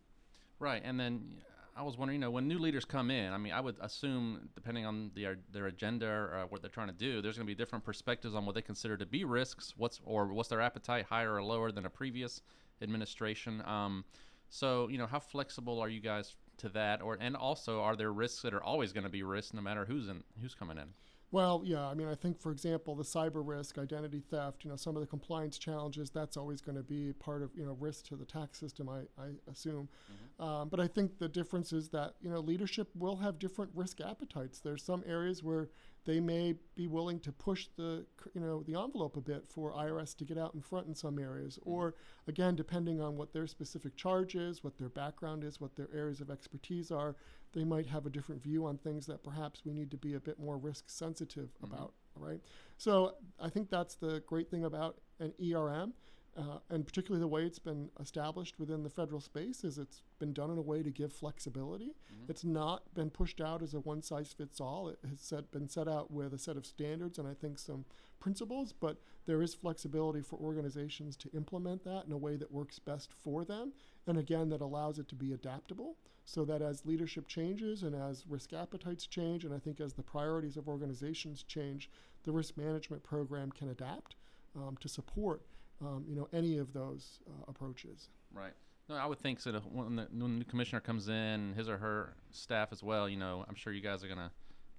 Right, 0.58 0.82
and 0.84 0.98
then 0.98 1.42
I 1.74 1.82
was 1.82 1.96
wondering, 1.96 2.20
you 2.20 2.26
know, 2.26 2.30
when 2.30 2.48
new 2.48 2.58
leaders 2.58 2.84
come 2.84 3.10
in, 3.10 3.32
I 3.32 3.38
mean, 3.38 3.52
I 3.52 3.60
would 3.60 3.76
assume, 3.80 4.48
depending 4.54 4.84
on 4.84 5.10
their 5.14 5.38
their 5.52 5.66
agenda 5.66 6.06
or 6.06 6.36
uh, 6.36 6.46
what 6.46 6.60
they're 6.60 6.70
trying 6.70 6.88
to 6.88 6.94
do, 6.94 7.22
there's 7.22 7.36
going 7.36 7.46
to 7.46 7.50
be 7.50 7.56
different 7.56 7.84
perspectives 7.84 8.34
on 8.34 8.44
what 8.44 8.54
they 8.54 8.62
consider 8.62 8.96
to 8.98 9.06
be 9.06 9.24
risks. 9.24 9.74
What's 9.76 10.00
or 10.04 10.26
what's 10.26 10.48
their 10.48 10.60
appetite 10.60 11.06
higher 11.06 11.34
or 11.34 11.42
lower 11.42 11.72
than 11.72 11.86
a 11.86 11.90
previous 11.90 12.42
administration? 12.82 13.62
Um, 13.66 14.04
so, 14.50 14.88
you 14.88 14.99
know, 14.99 15.06
how 15.06 15.18
flexible 15.18 15.80
are 15.80 15.88
you 15.88 16.00
guys 16.00 16.36
to 16.58 16.68
that? 16.71 17.00
Or 17.00 17.16
and 17.18 17.34
also, 17.34 17.80
are 17.80 17.97
there 17.97 18.12
risks 18.12 18.42
that 18.42 18.52
are 18.52 18.62
always 18.62 18.92
going 18.92 19.04
to 19.04 19.10
be 19.10 19.23
risks 19.23 19.54
no 19.54 19.62
matter 19.62 19.86
who's 19.86 20.08
in 20.08 20.23
who's 20.42 20.54
coming 20.54 20.76
in? 20.76 20.88
Well, 21.32 21.62
yeah. 21.64 21.86
I 21.86 21.95
mean, 21.95 22.08
I 22.08 22.14
think, 22.14 22.38
for 22.38 22.52
example, 22.52 22.95
the 22.95 23.02
cyber 23.02 23.42
risk, 23.42 23.78
identity 23.78 24.23
theft, 24.30 24.64
you 24.64 24.71
know, 24.71 24.76
some 24.76 24.97
of 24.97 25.00
the 25.00 25.06
compliance 25.06 25.56
challenges, 25.56 26.10
that's 26.10 26.36
always 26.36 26.60
going 26.60 26.76
to 26.76 26.82
be 26.82 27.14
part 27.14 27.42
of, 27.42 27.50
you 27.56 27.64
know, 27.64 27.73
risk 27.80 28.06
to 28.08 28.16
the 28.16 28.26
tax 28.26 28.60
system, 28.60 28.90
I, 28.90 29.00
I 29.21 29.28
assume. 29.50 29.88
Mm-hmm. 30.12 30.45
Um, 30.45 30.68
but 30.68 30.78
I 30.78 30.86
think 30.86 31.18
the 31.18 31.28
difference 31.28 31.73
is 31.73 31.88
that, 31.88 32.16
you 32.21 32.28
know, 32.28 32.38
leadership 32.38 32.90
will 32.95 33.16
have 33.16 33.38
different 33.38 33.71
risk 33.75 34.02
appetites. 34.02 34.60
There's 34.60 34.84
some 34.84 35.02
areas 35.06 35.42
where 35.42 35.71
they 36.04 36.21
may 36.21 36.54
be 36.75 36.86
willing 36.86 37.21
to 37.21 37.32
push 37.32 37.68
the 37.76 38.04
you 38.34 38.40
know 38.40 38.62
the 38.64 38.75
envelope 38.75 39.16
a 39.16 39.21
bit 39.21 39.47
for 39.47 39.73
IRS 39.73 40.16
to 40.16 40.25
get 40.25 40.36
out 40.36 40.54
in 40.54 40.60
front 40.60 40.86
in 40.86 40.95
some 40.95 41.18
areas 41.18 41.58
mm-hmm. 41.58 41.71
or 41.71 41.95
again 42.26 42.56
depending 42.56 43.00
on 43.00 43.16
what 43.16 43.32
their 43.32 43.47
specific 43.47 43.97
charge 43.97 44.34
is 44.34 44.64
what 44.64 44.76
their 44.78 44.88
background 44.88 45.45
is 45.45 45.60
what 45.60 45.76
their 45.76 45.88
areas 45.95 46.21
of 46.21 46.30
expertise 46.30 46.90
are 46.90 47.14
they 47.52 47.65
might 47.65 47.86
have 47.86 48.06
a 48.06 48.10
different 48.10 48.43
view 48.43 48.67
on 48.67 48.78
things 48.78 49.06
that 49.06 49.23
perhaps 49.23 49.62
we 49.65 49.73
need 49.73 49.91
to 49.91 49.97
be 49.97 50.15
a 50.15 50.21
bit 50.21 50.38
more 50.38 50.56
risk 50.56 50.84
sensitive 50.88 51.50
mm-hmm. 51.54 51.73
about 51.73 51.93
right 52.17 52.41
so 52.76 53.15
I 53.41 53.49
think 53.49 53.71
that's 53.71 53.95
the 53.95 54.23
great 54.26 54.50
thing 54.50 54.65
about 54.65 54.99
an 55.21 55.32
ERM 55.43 55.95
uh, 56.36 56.58
and 56.71 56.86
particularly 56.86 57.21
the 57.21 57.28
way 57.28 57.43
it's 57.43 57.58
been 57.58 57.91
established 58.00 58.58
within 58.58 58.82
the 58.82 58.88
federal 58.88 59.21
space 59.21 59.65
is 59.65 59.76
it's 59.76 60.00
been 60.19 60.32
done 60.32 60.50
in 60.50 60.56
a 60.56 60.62
way 60.62 60.82
to 60.82 60.91
give 60.91 61.12
flexibility. 61.12 61.95
Mm-hmm. 62.10 62.30
It's 62.30 62.43
not 62.43 62.95
been 62.95 63.10
pushed 63.10 63.41
out 63.43 63.62
as 63.62 63.75
a 63.75 63.80
one 63.80 64.00
size 64.00 64.32
fits 64.32 64.58
all. 64.58 64.88
It 64.88 64.99
has 65.08 65.21
set, 65.21 65.50
been 65.52 65.69
set 65.69 65.88
out 65.88 66.10
with 66.10 66.32
a 66.32 66.38
set 66.38 66.56
of 66.56 66.65
standards 66.65 67.19
and 67.19 67.28
I 67.28 67.34
think 67.34 67.58
some 67.58 67.84
principles, 68.19 68.73
but 68.73 68.97
there 69.26 69.43
is 69.43 69.54
flexibility 69.54 70.23
for 70.23 70.38
organizations 70.38 71.17
to 71.19 71.30
implement 71.34 71.84
that 71.84 72.04
in 72.06 72.12
a 72.12 72.19
way 72.19 72.36
that 72.36 72.50
works 72.50 72.78
best 72.78 73.12
for 73.12 73.45
them. 73.45 73.73
And 74.06 74.17
again, 74.17 74.49
that 74.50 74.62
allows 74.62 74.99
it 74.99 75.08
to 75.08 75.15
be 75.15 75.32
adaptable 75.32 75.97
so 76.25 76.45
that 76.45 76.63
as 76.63 76.87
leadership 76.87 77.26
changes 77.26 77.82
and 77.82 77.95
as 77.95 78.25
risk 78.28 78.52
appetites 78.52 79.06
change, 79.06 79.45
and 79.45 79.54
I 79.54 79.58
think 79.58 79.80
as 79.80 79.95
the 79.95 80.02
priorities 80.02 80.56
of 80.56 80.69
organizations 80.69 81.43
change, 81.43 81.91
the 82.25 82.32
risk 82.32 82.56
management 82.56 83.02
program 83.02 83.50
can 83.50 83.71
adapt 83.71 84.17
um, 84.56 84.76
to 84.80 84.89
support 84.89 85.43
um, 85.80 86.04
you 86.08 86.15
know, 86.15 86.28
any 86.32 86.58
of 86.58 86.73
those 86.73 87.21
uh, 87.26 87.45
approaches. 87.49 88.08
Right. 88.32 88.52
No, 88.89 88.97
I 88.97 89.06
would 89.06 89.19
think 89.19 89.41
so. 89.41 89.52
When 89.52 89.97
the, 89.97 90.08
when 90.11 90.21
the 90.21 90.39
new 90.39 90.45
commissioner 90.45 90.80
comes 90.80 91.08
in, 91.08 91.54
his 91.56 91.69
or 91.69 91.78
her 91.78 92.15
staff 92.30 92.69
as 92.73 92.82
well, 92.82 93.08
you 93.08 93.17
know, 93.17 93.45
I'm 93.49 93.54
sure 93.54 93.73
you 93.73 93.80
guys 93.80 94.04
are 94.04 94.08
gonna 94.08 94.30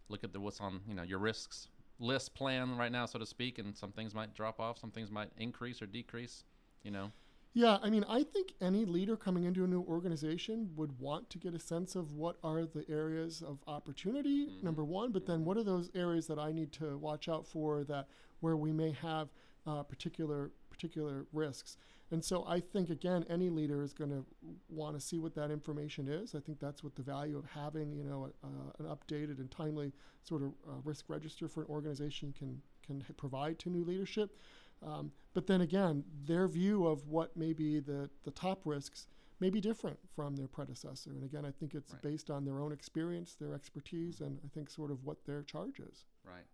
look 0.10 0.24
at 0.24 0.34
the 0.34 0.40
what's 0.40 0.60
on, 0.60 0.82
you 0.88 0.94
know, 0.94 1.04
your 1.04 1.20
risks 1.20 1.68
list 2.00 2.34
plan 2.36 2.76
right 2.78 2.92
now, 2.92 3.06
so 3.06 3.20
to 3.20 3.26
speak, 3.26 3.60
and 3.60 3.76
some 3.76 3.92
things 3.92 4.14
might 4.14 4.34
drop 4.34 4.60
off, 4.60 4.78
some 4.78 4.92
things 4.92 5.10
might 5.12 5.30
increase 5.38 5.82
or 5.82 5.86
decrease, 5.86 6.44
you 6.84 6.92
know. 6.92 7.12
Yeah, 7.56 7.78
I 7.84 7.92
mean, 7.92 8.04
I 8.10 8.24
think 8.24 8.54
any 8.60 8.84
leader 8.84 9.16
coming 9.16 9.44
into 9.44 9.64
a 9.64 9.68
new 9.68 9.82
organization 9.82 10.72
would 10.76 11.00
want 11.00 11.30
to 11.30 11.38
get 11.38 11.54
a 11.54 11.60
sense 11.60 11.96
of 11.96 12.14
what 12.14 12.38
are 12.44 12.66
the 12.66 12.84
areas 12.90 13.44
of 13.48 13.60
opportunity, 13.68 14.48
mm-hmm. 14.48 14.66
number 14.66 14.84
one, 14.84 15.12
but 15.12 15.28
then 15.28 15.46
what 15.46 15.58
are 15.58 15.64
those 15.64 15.92
areas 15.94 16.26
that 16.28 16.40
I 16.40 16.52
need 16.52 16.72
to 16.74 16.98
watch 16.98 17.30
out 17.30 17.46
for 17.46 17.84
that 17.84 18.08
where 18.40 18.58
we 18.58 18.72
may 18.72 18.92
have 18.92 19.30
uh, 19.68 19.84
particular 19.84 20.52
particular 20.70 21.28
risks. 21.32 21.78
And 22.12 22.24
so 22.24 22.46
I 22.48 22.60
think, 22.60 22.90
again, 22.90 23.26
any 23.30 23.50
leader 23.50 23.82
is 23.82 23.94
going 23.94 24.10
to 24.10 24.26
want 24.70 24.96
to 24.96 25.02
see 25.02 25.20
what 25.20 25.34
that 25.36 25.50
information 25.50 26.08
is. 26.08 26.36
I 26.36 26.40
think 26.40 26.60
that's 26.60 26.84
what 26.84 26.96
the 26.96 27.02
value 27.02 27.38
of 27.38 27.46
having, 27.46 27.94
you 27.94 28.04
know, 28.04 28.30
a, 28.44 28.46
uh, 28.46 28.72
an 28.80 28.86
updated 28.86 29.40
and 29.40 29.50
timely 29.50 29.94
sort 30.24 30.44
of 30.44 30.50
uh, 30.68 30.74
risk 30.84 31.06
register 31.08 31.48
for 31.48 31.62
an 31.62 31.68
organization 31.70 32.34
can, 32.38 32.62
can 32.86 33.04
provide 33.18 33.58
to 33.60 33.70
new 33.70 33.84
leadership. 33.84 34.38
Um, 34.86 35.12
but 35.34 35.48
then 35.48 35.62
again, 35.62 36.04
their 36.26 36.48
view 36.48 36.86
of 36.86 37.08
what 37.08 37.36
may 37.36 37.54
be 37.54 37.80
the, 37.80 38.10
the 38.24 38.32
top 38.32 38.62
risks 38.66 39.08
may 39.40 39.50
be 39.50 39.62
different 39.62 40.00
from 40.16 40.36
their 40.36 40.48
predecessor. 40.48 41.12
And 41.12 41.24
again, 41.24 41.46
I 41.46 41.52
think 41.52 41.74
it's 41.74 41.94
right. 41.94 42.02
based 42.02 42.30
on 42.30 42.46
their 42.46 42.60
own 42.60 42.72
experience, 42.72 43.36
their 43.40 43.54
expertise, 43.54 44.22
and 44.22 44.40
I 44.44 44.48
think 44.54 44.70
sort 44.70 44.92
of 44.92 45.04
what 45.04 45.26
their 45.26 45.44
charge 45.44 45.80
is. 45.80 46.06
Right. 46.26 46.46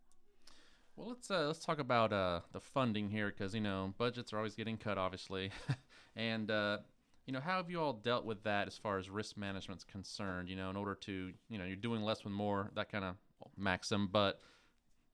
Well, 0.95 1.07
let's 1.07 1.31
uh, 1.31 1.47
let's 1.47 1.63
talk 1.63 1.79
about 1.79 2.11
uh, 2.11 2.41
the 2.51 2.59
funding 2.59 3.09
here 3.09 3.27
because 3.27 3.53
you 3.53 3.61
know 3.61 3.93
budgets 3.97 4.33
are 4.33 4.37
always 4.37 4.55
getting 4.55 4.75
cut, 4.75 4.97
obviously, 4.97 5.49
and 6.17 6.51
uh, 6.51 6.79
you 7.25 7.31
know 7.31 7.39
how 7.39 7.55
have 7.57 7.69
you 7.69 7.79
all 7.79 7.93
dealt 7.93 8.25
with 8.25 8.43
that 8.43 8.67
as 8.67 8.77
far 8.77 8.97
as 8.97 9.09
risk 9.09 9.37
management's 9.37 9.85
concerned? 9.85 10.49
You 10.49 10.57
know, 10.57 10.69
in 10.69 10.75
order 10.75 10.95
to 10.95 11.31
you 11.47 11.57
know 11.57 11.63
you're 11.63 11.77
doing 11.77 12.01
less 12.01 12.25
with 12.25 12.33
more, 12.33 12.71
that 12.75 12.91
kind 12.91 13.05
of 13.05 13.15
maxim, 13.55 14.09
but 14.11 14.41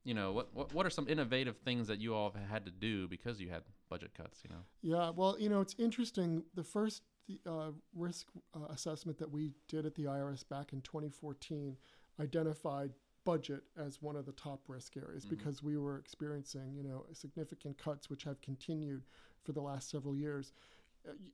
you 0.05 0.13
know 0.13 0.31
what, 0.31 0.49
what 0.53 0.73
what 0.73 0.85
are 0.85 0.89
some 0.89 1.07
innovative 1.09 1.57
things 1.57 1.87
that 1.87 1.99
you 1.99 2.13
all 2.15 2.31
have 2.31 2.49
had 2.49 2.65
to 2.65 2.71
do 2.71 3.07
because 3.07 3.41
you 3.41 3.49
had 3.49 3.63
budget 3.89 4.11
cuts? 4.15 4.41
You 4.43 4.55
know. 4.55 4.61
Yeah, 4.81 5.09
well, 5.09 5.35
you 5.37 5.49
know 5.49 5.59
it's 5.59 5.75
interesting. 5.77 6.43
The 6.53 6.63
first 6.63 7.01
the, 7.27 7.39
uh, 7.49 7.71
risk 7.95 8.27
uh, 8.55 8.65
assessment 8.69 9.17
that 9.17 9.31
we 9.31 9.51
did 9.67 9.85
at 9.85 9.95
the 9.95 10.03
IRS 10.03 10.47
back 10.47 10.71
in 10.73 10.81
2014 10.81 11.75
identified 12.21 12.91
budget 13.25 13.63
as 13.77 14.01
one 14.01 14.15
of 14.15 14.25
the 14.27 14.31
top 14.33 14.61
risk 14.67 14.95
areas 14.95 15.25
Mm-hmm. 15.25 15.35
because 15.35 15.63
we 15.63 15.75
were 15.77 15.97
experiencing, 15.97 16.75
you 16.75 16.83
know, 16.83 17.05
significant 17.13 17.77
cuts 17.77 18.09
which 18.09 18.23
have 18.23 18.39
continued 18.41 19.03
for 19.43 19.51
the 19.51 19.61
last 19.61 19.89
several 19.89 20.15
years. 20.15 20.53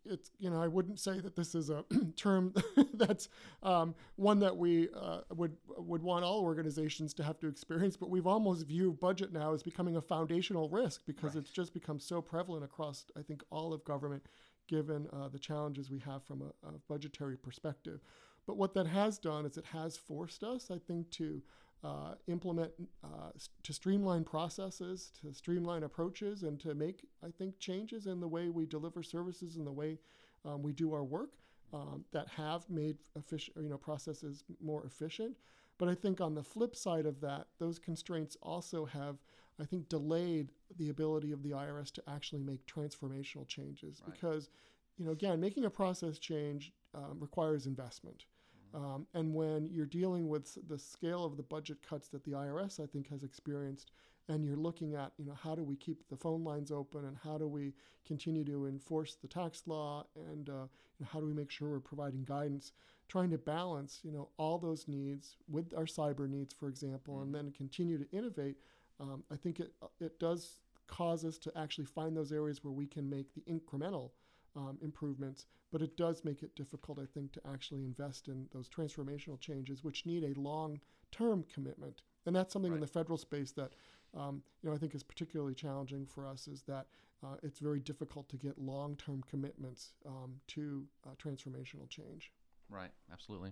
It's 0.05 0.31
you 0.39 0.49
know 0.49 0.61
I 0.61 0.67
wouldn't 0.67 0.99
say 0.99 1.19
that 1.19 1.35
this 1.35 1.55
is 1.55 1.69
a 1.69 1.83
term 2.15 2.53
that's 2.93 3.29
um, 3.63 3.95
one 4.15 4.39
that 4.39 4.55
we 4.57 4.89
uh, 4.95 5.21
would 5.35 5.55
would 5.77 6.03
want 6.03 6.25
all 6.25 6.41
organizations 6.41 7.13
to 7.15 7.23
have 7.23 7.39
to 7.39 7.47
experience, 7.47 7.95
but 7.97 8.09
we've 8.09 8.27
almost 8.27 8.67
viewed 8.67 8.99
budget 8.99 9.31
now 9.33 9.53
as 9.53 9.63
becoming 9.63 9.95
a 9.95 10.01
foundational 10.01 10.69
risk 10.69 11.01
because 11.05 11.35
Right. 11.35 11.41
it's 11.43 11.51
just 11.51 11.73
become 11.73 11.99
so 11.99 12.21
prevalent 12.21 12.63
across 12.63 13.05
I 13.17 13.21
think 13.21 13.43
all 13.49 13.73
of 13.73 13.83
government, 13.85 14.23
given 14.67 15.07
uh, 15.13 15.27
the 15.29 15.39
challenges 15.39 15.89
we 15.89 15.99
have 15.99 16.23
from 16.23 16.41
a, 16.41 16.67
a 16.67 16.71
budgetary 16.87 17.37
perspective. 17.37 18.01
But 18.47 18.57
what 18.57 18.73
that 18.73 18.87
has 18.87 19.19
done 19.19 19.45
is 19.45 19.57
it 19.57 19.65
has 19.65 19.97
forced 19.97 20.43
us, 20.43 20.71
I 20.71 20.79
think, 20.79 21.11
to 21.11 21.41
uh, 21.83 22.13
implement, 22.27 22.71
uh, 23.03 23.31
to 23.63 23.73
streamline 23.73 24.23
processes, 24.23 25.11
to 25.21 25.33
streamline 25.33 25.83
approaches, 25.83 26.43
and 26.43 26.59
to 26.59 26.75
make, 26.75 27.05
I 27.25 27.29
think, 27.31 27.59
changes 27.59 28.05
in 28.07 28.19
the 28.19 28.27
way 28.27 28.49
we 28.49 28.65
deliver 28.65 29.01
services 29.01 29.55
and 29.55 29.65
the 29.65 29.71
way 29.71 29.97
um, 30.45 30.61
we 30.61 30.73
do 30.73 30.93
our 30.93 31.03
work 31.03 31.31
um, 31.73 32.05
that 32.11 32.27
have 32.27 32.69
made 32.69 32.97
efficient, 33.15 33.57
you 33.57 33.69
know, 33.69 33.77
processes 33.77 34.43
more 34.61 34.85
efficient. 34.85 35.35
But 35.77 35.89
I 35.89 35.95
think 35.95 36.21
on 36.21 36.35
the 36.35 36.43
flip 36.43 36.75
side 36.75 37.05
of 37.07 37.21
that, 37.21 37.47
those 37.57 37.79
constraints 37.79 38.37
also 38.43 38.85
have, 38.85 39.17
I 39.59 39.65
think, 39.65 39.89
delayed 39.89 40.51
the 40.77 40.89
ability 40.89 41.31
of 41.31 41.41
the 41.41 41.51
IRS 41.51 41.91
to 41.93 42.03
actually 42.07 42.43
make 42.43 42.65
transformational 42.67 43.47
changes 43.47 44.01
Right. 44.05 44.13
because, 44.13 44.49
you 44.97 45.05
know, 45.05 45.11
again, 45.11 45.39
making 45.39 45.65
a 45.65 45.69
process 45.71 46.19
change 46.19 46.71
um, 46.93 47.17
requires 47.19 47.65
investment. 47.65 48.25
Um, 48.73 49.05
and 49.13 49.33
when 49.33 49.69
you're 49.71 49.85
dealing 49.85 50.29
with 50.29 50.57
the 50.67 50.79
scale 50.79 51.25
of 51.25 51.37
the 51.37 51.43
budget 51.43 51.77
cuts 51.87 52.07
that 52.09 52.23
the 52.23 52.31
IRS, 52.31 52.81
I 52.81 52.85
think, 52.85 53.09
has 53.09 53.23
experienced, 53.23 53.91
and 54.29 54.45
you're 54.45 54.55
looking 54.55 54.95
at, 54.95 55.11
you 55.17 55.25
know, 55.25 55.35
how 55.43 55.55
do 55.55 55.63
we 55.63 55.75
keep 55.75 56.07
the 56.07 56.15
phone 56.15 56.43
lines 56.43 56.71
open, 56.71 57.05
and 57.05 57.17
how 57.23 57.37
do 57.37 57.47
we 57.47 57.73
continue 58.05 58.45
to 58.45 58.67
enforce 58.67 59.15
the 59.15 59.27
tax 59.27 59.63
law, 59.65 60.05
and 60.15 60.49
uh, 60.49 60.67
know, 61.01 61.07
how 61.11 61.19
do 61.19 61.25
we 61.25 61.33
make 61.33 61.51
sure 61.51 61.69
we're 61.69 61.79
providing 61.79 62.23
guidance, 62.23 62.71
trying 63.09 63.29
to 63.31 63.37
balance, 63.37 63.99
you 64.03 64.11
know, 64.11 64.29
all 64.37 64.57
those 64.57 64.87
needs 64.87 65.35
with 65.49 65.73
our 65.75 65.85
cyber 65.85 66.29
needs, 66.29 66.53
for 66.53 66.69
example, 66.69 67.21
and 67.21 67.33
then 67.33 67.51
continue 67.51 67.97
to 67.97 68.09
innovate. 68.15 68.57
Um, 68.99 69.23
I 69.31 69.35
think 69.35 69.59
it 69.59 69.73
it 69.99 70.19
does 70.19 70.59
cause 70.87 71.25
us 71.25 71.37
to 71.39 71.57
actually 71.57 71.85
find 71.85 72.15
those 72.15 72.31
areas 72.31 72.63
where 72.63 72.73
we 72.73 72.85
can 72.85 73.09
make 73.09 73.33
the 73.33 73.41
incremental 73.41 74.11
um, 74.55 74.77
improvements, 74.81 75.45
but 75.71 75.81
it 75.81 75.97
does 75.97 76.23
make 76.23 76.43
it 76.43 76.55
difficult, 76.55 76.99
I 76.99 77.05
think, 77.13 77.31
to 77.33 77.41
actually 77.51 77.83
invest 77.83 78.27
in 78.27 78.47
those 78.53 78.69
transformational 78.69 79.39
changes, 79.39 79.83
which 79.83 80.05
need 80.05 80.23
a 80.23 80.39
long-term 80.39 81.45
commitment. 81.53 82.01
And 82.25 82.35
that's 82.35 82.53
something 82.53 82.73
in 82.73 82.79
the 82.79 82.87
federal 82.87 83.17
space 83.17 83.51
that, 83.53 83.71
um, 84.15 84.43
you 84.61 84.69
know, 84.69 84.75
I 84.75 84.79
think 84.79 84.93
is 84.93 85.03
particularly 85.03 85.55
challenging 85.55 86.05
for 86.05 86.27
us. 86.27 86.47
Is 86.47 86.63
that 86.63 86.85
uh, 87.23 87.35
it's 87.43 87.59
very 87.59 87.79
difficult 87.79 88.29
to 88.29 88.37
get 88.37 88.57
long-term 88.59 89.23
commitments 89.29 89.93
um, 90.05 90.33
to 90.47 90.85
uh, 91.05 91.11
transformational 91.23 91.89
change. 91.89 92.31
Right, 92.69 92.91
absolutely. 93.11 93.51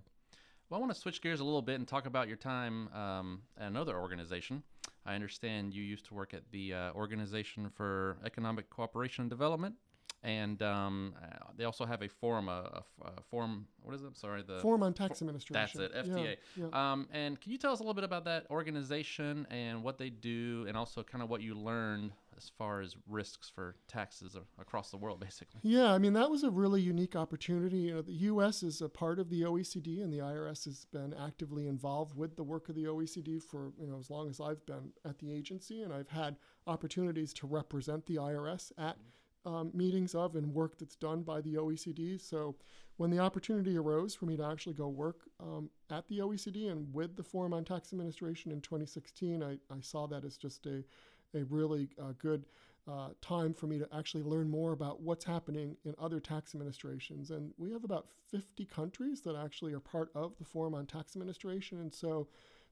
Well, 0.68 0.78
I 0.78 0.80
want 0.80 0.94
to 0.94 1.00
switch 1.00 1.20
gears 1.20 1.40
a 1.40 1.44
little 1.44 1.62
bit 1.62 1.76
and 1.76 1.86
talk 1.86 2.06
about 2.06 2.28
your 2.28 2.36
time 2.36 2.88
um, 2.94 3.42
at 3.58 3.66
another 3.66 3.98
organization. 3.98 4.62
I 5.04 5.14
understand 5.14 5.74
you 5.74 5.82
used 5.82 6.06
to 6.06 6.14
work 6.14 6.34
at 6.34 6.42
the 6.52 6.74
uh, 6.74 6.92
Organization 6.92 7.70
for 7.70 8.18
Economic 8.24 8.70
Cooperation 8.70 9.22
and 9.22 9.30
Development, 9.30 9.74
and 10.22 10.60
um, 10.62 11.14
uh, 11.22 11.26
they 11.56 11.64
also 11.64 11.84
have 11.86 12.02
a 12.02 12.08
forum, 12.08 12.48
a, 12.48 12.82
a 13.02 13.04
a 13.06 13.22
forum. 13.30 13.66
What 13.82 13.94
is 13.94 14.02
it? 14.02 14.16
Sorry, 14.18 14.42
the 14.42 14.58
Forum 14.60 14.82
on 14.82 14.92
Tax 14.92 15.22
Administration. 15.22 15.80
that's 15.80 15.96
it, 15.96 16.06
Yeah, 16.06 16.12
FTA. 16.14 16.36
yeah. 16.56 16.92
Um, 16.92 17.08
and 17.12 17.40
can 17.40 17.50
you 17.52 17.56
tell 17.58 17.72
us 17.72 17.78
a 17.80 17.82
little 17.82 17.94
bit 17.94 18.04
about 18.04 18.24
that 18.26 18.44
organization 18.50 19.46
and 19.50 19.82
what 19.82 19.96
they 19.96 20.10
do, 20.10 20.66
and 20.68 20.76
also 20.76 21.02
kind 21.02 21.22
of 21.24 21.30
what 21.30 21.40
you 21.40 21.54
learned 21.54 22.12
as 22.36 22.50
far 22.58 22.80
as 22.80 22.96
risks 23.08 23.50
for 23.54 23.76
taxes 23.88 24.36
across 24.58 24.90
the 24.90 24.96
world, 24.98 25.20
basically? 25.20 25.60
Yeah, 25.62 25.92
I 25.92 25.98
mean 25.98 26.12
that 26.12 26.30
was 26.30 26.42
a 26.44 26.50
really 26.50 26.82
unique 26.82 27.16
opportunity. 27.16 27.78
You 27.78 27.94
know, 27.94 28.02
the 28.02 28.12
U.S. 28.12 28.62
is 28.62 28.82
a 28.82 28.88
part 28.90 29.18
of 29.18 29.30
the 29.30 29.42
OECD, 29.42 30.02
and 30.02 30.12
the 30.12 30.18
IRS 30.18 30.66
has 30.66 30.84
been 30.92 31.14
actively 31.14 31.66
involved 31.66 32.14
with 32.14 32.36
the 32.36 32.44
work 32.44 32.68
of 32.68 32.74
the 32.74 32.84
OECD 32.84 33.42
for 33.42 33.72
you 33.80 33.86
know 33.86 33.98
as 33.98 34.10
long 34.10 34.28
as 34.28 34.38
I've 34.40 34.64
been 34.66 34.92
at 35.06 35.18
the 35.18 35.32
agency, 35.32 35.80
and 35.82 35.92
I've 35.94 36.10
had 36.10 36.36
opportunities 36.66 37.32
to 37.34 37.46
represent 37.46 38.04
the 38.06 38.16
IRS 38.16 38.72
at 38.76 38.98
um, 39.46 39.70
meetings 39.74 40.14
of 40.14 40.36
and 40.36 40.54
work 40.54 40.78
that's 40.78 40.96
done 40.96 41.22
by 41.22 41.40
the 41.40 41.54
OECD. 41.54 42.20
So 42.20 42.56
when 42.96 43.10
the 43.10 43.18
opportunity 43.18 43.76
arose 43.76 44.14
for 44.14 44.26
me 44.26 44.36
to 44.36 44.44
actually 44.44 44.74
go 44.74 44.88
work 44.88 45.20
um, 45.40 45.70
at 45.90 46.06
the 46.08 46.18
OECD 46.18 46.70
and 46.70 46.92
with 46.92 47.16
the 47.16 47.22
Forum 47.22 47.54
on 47.54 47.64
Tax 47.64 47.92
Administration 47.92 48.52
in 48.52 48.60
2016, 48.60 49.42
I, 49.42 49.52
I 49.72 49.80
saw 49.80 50.06
that 50.08 50.24
as 50.24 50.36
just 50.36 50.66
a, 50.66 50.84
a 51.34 51.44
really 51.44 51.88
uh, 52.00 52.12
good 52.18 52.44
uh, 52.90 53.08
time 53.20 53.54
for 53.54 53.66
me 53.66 53.78
to 53.78 53.88
actually 53.94 54.22
learn 54.22 54.48
more 54.48 54.72
about 54.72 55.00
what's 55.00 55.24
happening 55.24 55.76
in 55.84 55.94
other 55.98 56.20
tax 56.20 56.54
administrations. 56.54 57.30
And 57.30 57.52
we 57.56 57.70
have 57.72 57.84
about 57.84 58.08
50 58.30 58.64
countries 58.66 59.20
that 59.22 59.36
actually 59.36 59.72
are 59.72 59.80
part 59.80 60.10
of 60.14 60.36
the 60.38 60.44
Forum 60.44 60.74
on 60.74 60.86
Tax 60.86 61.14
Administration. 61.16 61.80
And 61.80 61.94
so 61.94 62.28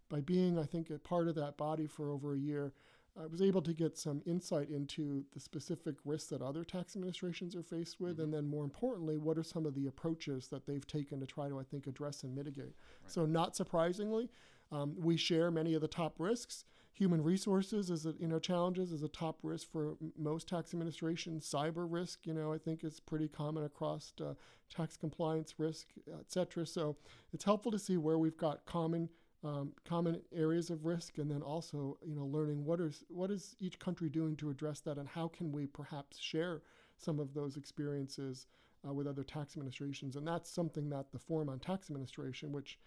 by 0.08 0.20
being, 0.20 0.58
I 0.58 0.64
think, 0.64 0.90
a 0.90 0.98
part 0.98 1.28
of 1.28 1.34
that 1.36 1.56
body 1.56 1.86
for 1.86 2.10
over 2.10 2.34
a 2.34 2.38
year, 2.38 2.72
I 3.20 3.26
was 3.26 3.42
able 3.42 3.62
to 3.62 3.72
get 3.72 3.98
some 3.98 4.22
insight 4.26 4.70
into 4.70 5.24
the 5.32 5.40
specific 5.40 5.96
risks 6.04 6.28
that 6.30 6.40
other 6.40 6.64
tax 6.64 6.94
administrations 6.94 7.56
are 7.56 7.62
faced 7.62 8.00
with, 8.00 8.20
and 8.20 8.32
then 8.32 8.46
more 8.46 8.64
importantly, 8.64 9.18
what 9.18 9.36
are 9.36 9.42
some 9.42 9.66
of 9.66 9.74
the 9.74 9.86
approaches 9.86 10.48
that 10.48 10.66
they've 10.66 10.86
taken 10.86 11.18
to 11.20 11.26
try 11.26 11.48
to, 11.48 11.58
I 11.58 11.64
think, 11.64 11.86
address 11.86 12.22
and 12.22 12.34
mitigate. 12.34 12.74
So, 13.06 13.26
not 13.26 13.56
surprisingly, 13.56 14.30
um, 14.70 14.94
we 14.98 15.16
share 15.16 15.50
many 15.50 15.74
of 15.74 15.80
the 15.80 15.88
top 15.88 16.14
risks. 16.18 16.64
Human 16.92 17.22
resources 17.22 17.90
is 17.90 18.06
a, 18.06 18.14
you 18.18 18.26
know 18.26 18.38
challenges 18.38 18.92
is 18.92 19.02
a 19.02 19.08
top 19.08 19.38
risk 19.42 19.70
for 19.70 19.96
m- 20.02 20.12
most 20.18 20.48
tax 20.48 20.74
administrations. 20.74 21.48
Cyber 21.48 21.86
risk, 21.88 22.26
you 22.26 22.34
know, 22.34 22.52
I 22.52 22.58
think 22.58 22.84
is 22.84 23.00
pretty 23.00 23.28
common 23.28 23.64
across 23.64 24.12
uh, 24.20 24.34
tax 24.68 24.96
compliance 24.96 25.54
risk, 25.58 25.88
et 26.08 26.26
cetera. 26.30 26.66
So 26.66 26.96
it's 27.32 27.44
helpful 27.44 27.72
to 27.72 27.78
see 27.78 27.96
where 27.96 28.18
we've 28.18 28.36
got 28.36 28.66
common 28.66 29.08
um, 29.44 29.72
common 29.84 30.20
areas 30.34 30.70
of 30.70 30.84
risk, 30.84 31.18
and 31.18 31.30
then 31.30 31.42
also 31.42 31.96
you 32.04 32.14
know 32.14 32.26
learning 32.26 32.64
what 32.64 32.80
is 32.80 33.04
what 33.08 33.30
is 33.30 33.54
each 33.60 33.78
country 33.78 34.08
doing 34.08 34.36
to 34.36 34.50
address 34.50 34.80
that, 34.80 34.98
and 34.98 35.08
how 35.08 35.28
can 35.28 35.52
we 35.52 35.66
perhaps 35.66 36.18
share 36.18 36.62
some 36.96 37.20
of 37.20 37.34
those 37.34 37.56
experiences 37.56 38.46
uh, 38.86 38.92
with 38.92 39.06
other 39.06 39.22
tax 39.22 39.54
administrations, 39.54 40.16
and 40.16 40.26
that's 40.26 40.50
something 40.50 40.90
that 40.90 41.12
the 41.12 41.18
Forum 41.18 41.48
on 41.48 41.58
Tax 41.58 41.90
Administration, 41.90 42.52
which 42.52 42.78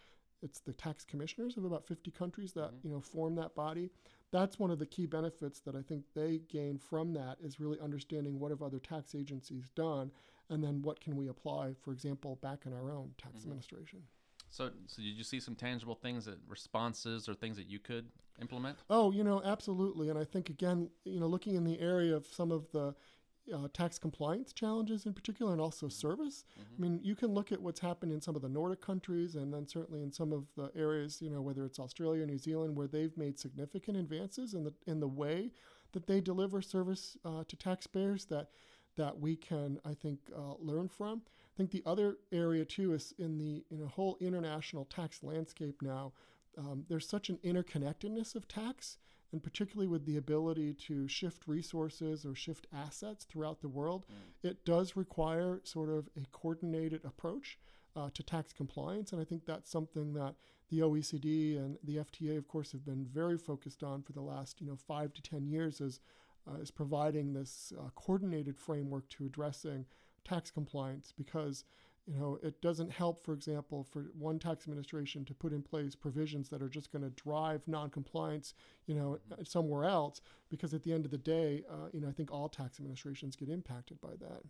it's 0.42 0.60
the 0.60 0.74
tax 0.74 1.06
commissioners 1.06 1.56
of 1.56 1.66
about 1.66 1.86
50 1.86 2.12
countries 2.12 2.54
that 2.54 2.72
you 2.84 2.90
know 2.90 3.00
form 3.00 3.36
that 3.36 3.56
body. 3.56 3.90
That's 4.32 4.60
one 4.60 4.72
of 4.72 4.80
the 4.80 4.86
key 4.86 5.06
benefits 5.06 5.60
that 5.62 5.76
I 5.76 5.82
think 5.82 6.06
they 6.16 6.42
gain 6.50 6.78
from 6.78 7.14
that 7.14 7.38
is 7.44 7.60
really 7.60 7.80
understanding 7.82 8.40
what 8.40 8.52
have 8.52 8.62
other 8.62 8.80
tax 8.80 9.14
agencies 9.14 9.70
done, 9.76 10.12
and 10.50 10.64
then 10.64 10.82
what 10.82 11.00
can 11.00 11.16
we 11.16 11.28
apply, 11.28 11.76
for 11.82 11.92
example, 11.92 12.40
back 12.42 12.66
in 12.66 12.74
our 12.74 12.92
own 12.92 13.12
tax 13.18 13.44
administration. 13.44 14.04
So, 14.52 14.70
so 14.86 15.02
did 15.02 15.16
you 15.16 15.24
see 15.24 15.40
some 15.40 15.56
tangible 15.56 15.96
things 15.96 16.26
that 16.26 16.38
responses 16.48 17.28
or 17.30 17.34
things 17.34 17.56
that 17.56 17.68
you 17.68 17.80
could 17.80 18.10
implement? 18.42 18.78
Oh, 18.90 19.12
you 19.12 19.24
know, 19.24 19.42
absolutely. 19.44 20.10
And 20.10 20.20
I 20.20 20.26
think, 20.26 20.50
again, 20.50 20.90
you 21.06 21.22
know, 21.22 21.28
looking 21.28 21.56
in 21.56 21.64
the 21.64 21.80
area 21.80 22.16
of 22.16 22.28
some 22.28 22.52
of 22.52 22.70
the 22.72 22.94
uh, 23.52 23.70
tax 23.74 23.98
compliance 23.98 24.52
challenges 24.52 25.06
in 25.06 25.14
particular 25.14 25.54
and 25.54 25.62
also 25.62 25.88
service, 25.88 26.44
I 26.60 26.82
mean, 26.82 27.00
you 27.02 27.16
can 27.16 27.30
look 27.30 27.54
at 27.54 27.62
what's 27.62 27.80
happened 27.80 28.12
in 28.12 28.20
some 28.20 28.36
of 28.36 28.42
the 28.42 28.50
Nordic 28.50 28.82
countries 28.82 29.36
and 29.36 29.54
then 29.54 29.68
certainly 29.68 30.04
in 30.04 30.12
some 30.12 30.34
of 30.34 30.46
the 30.58 30.70
areas, 30.76 31.22
you 31.22 31.30
know, 31.30 31.42
whether 31.42 31.66
it's 31.66 31.80
Australia, 31.80 32.24
or 32.24 32.26
New 32.26 32.38
Zealand, 32.38 32.76
where 32.76 32.88
they've 32.88 33.18
made 33.18 33.40
significant 33.40 33.98
advances 33.98 34.54
in 34.54 34.66
the, 34.66 34.74
in 34.86 35.00
the 35.00 35.08
way 35.08 35.52
that 35.94 36.08
they 36.08 36.20
deliver 36.20 36.62
service 36.62 37.18
uh, 37.24 37.44
to 37.48 37.56
taxpayers 37.56 38.26
that 38.26 38.50
that 38.98 39.18
we 39.18 39.38
can, 39.38 39.80
I 39.86 39.94
think, 39.94 40.20
uh, 40.36 40.56
learn 40.60 40.90
from. 40.90 41.22
I 41.62 41.64
think 41.64 41.84
the 41.84 41.90
other 41.90 42.18
area 42.32 42.66
too 42.66 42.96
is 42.96 43.14
in 43.20 43.38
the 43.38 43.64
in 43.70 43.84
a 43.84 43.88
whole 43.88 44.18
international 44.20 44.86
tax 44.86 45.22
landscape 45.22 45.80
now. 45.84 46.12
Um, 46.58 46.86
there's 46.90 47.08
such 47.08 47.30
an 47.30 47.38
interconnectedness 47.46 48.34
of 48.34 48.48
tax, 48.48 48.98
and 49.32 49.44
particularly 49.44 49.88
with 49.88 50.08
the 50.08 50.18
ability 50.18 50.74
to 50.88 51.08
shift 51.08 51.48
resources 51.48 52.26
or 52.26 52.34
shift 52.34 52.66
assets 52.74 53.26
throughout 53.26 53.62
the 53.62 53.70
world, 53.70 54.08
it 54.42 54.66
does 54.66 54.96
require 54.96 55.62
sort 55.64 55.90
of 55.90 56.10
a 56.18 56.26
coordinated 56.32 57.06
approach 57.06 57.60
uh, 57.96 58.10
to 58.16 58.24
tax 58.24 58.52
compliance. 58.54 59.12
And 59.12 59.22
I 59.22 59.24
think 59.24 59.46
that's 59.46 59.70
something 59.70 60.14
that 60.14 60.34
the 60.70 60.80
OECD 60.80 61.58
and 61.58 61.78
the 61.84 61.98
FTA, 61.98 62.40
of 62.40 62.48
course, 62.48 62.72
have 62.72 62.84
been 62.84 63.06
very 63.06 63.38
focused 63.38 63.84
on 63.84 64.02
for 64.02 64.14
the 64.14 64.22
last 64.22 64.60
you 64.62 64.66
know 64.66 64.76
five 64.76 65.14
to 65.14 65.22
ten 65.22 65.46
years, 65.46 65.80
is 65.80 66.00
uh, 66.50 66.60
is 66.60 66.72
providing 66.72 67.34
this 67.34 67.72
uh, 67.80 67.90
coordinated 67.94 68.58
framework 68.58 69.08
to 69.10 69.26
addressing 69.26 69.86
tax 70.24 70.52
compliance 70.52 71.14
because 71.18 71.64
you 72.06 72.18
know 72.18 72.40
it 72.42 72.62
doesn't 72.62 72.92
help 72.92 73.24
for 73.24 73.34
example 73.34 73.86
for 73.92 74.06
one 74.18 74.40
tax 74.40 74.66
administration 74.66 75.24
to 75.26 75.34
put 75.34 75.54
in 75.54 75.62
place 75.62 75.96
provisions 75.96 76.50
that 76.50 76.62
are 76.62 76.70
just 76.70 76.92
going 76.92 77.04
to 77.04 77.10
drive 77.12 77.62
non-compliance 77.68 78.54
you 78.88 78.96
know 78.96 79.20
uh, 79.32 79.44
somewhere 79.44 79.86
else 79.86 80.22
because 80.50 80.74
at 80.74 80.84
the 80.84 80.92
end 80.92 81.06
of 81.06 81.12
the 81.12 81.18
day 81.18 81.64
uh, 81.70 81.88
you 81.94 82.02
know 82.02 82.08
i 82.08 82.12
think 82.12 82.32
all 82.32 82.50
tax 82.50 82.80
administrations 82.80 83.36
get 83.36 83.50
impacted 83.50 84.02
by 84.02 84.12
that 84.20 84.42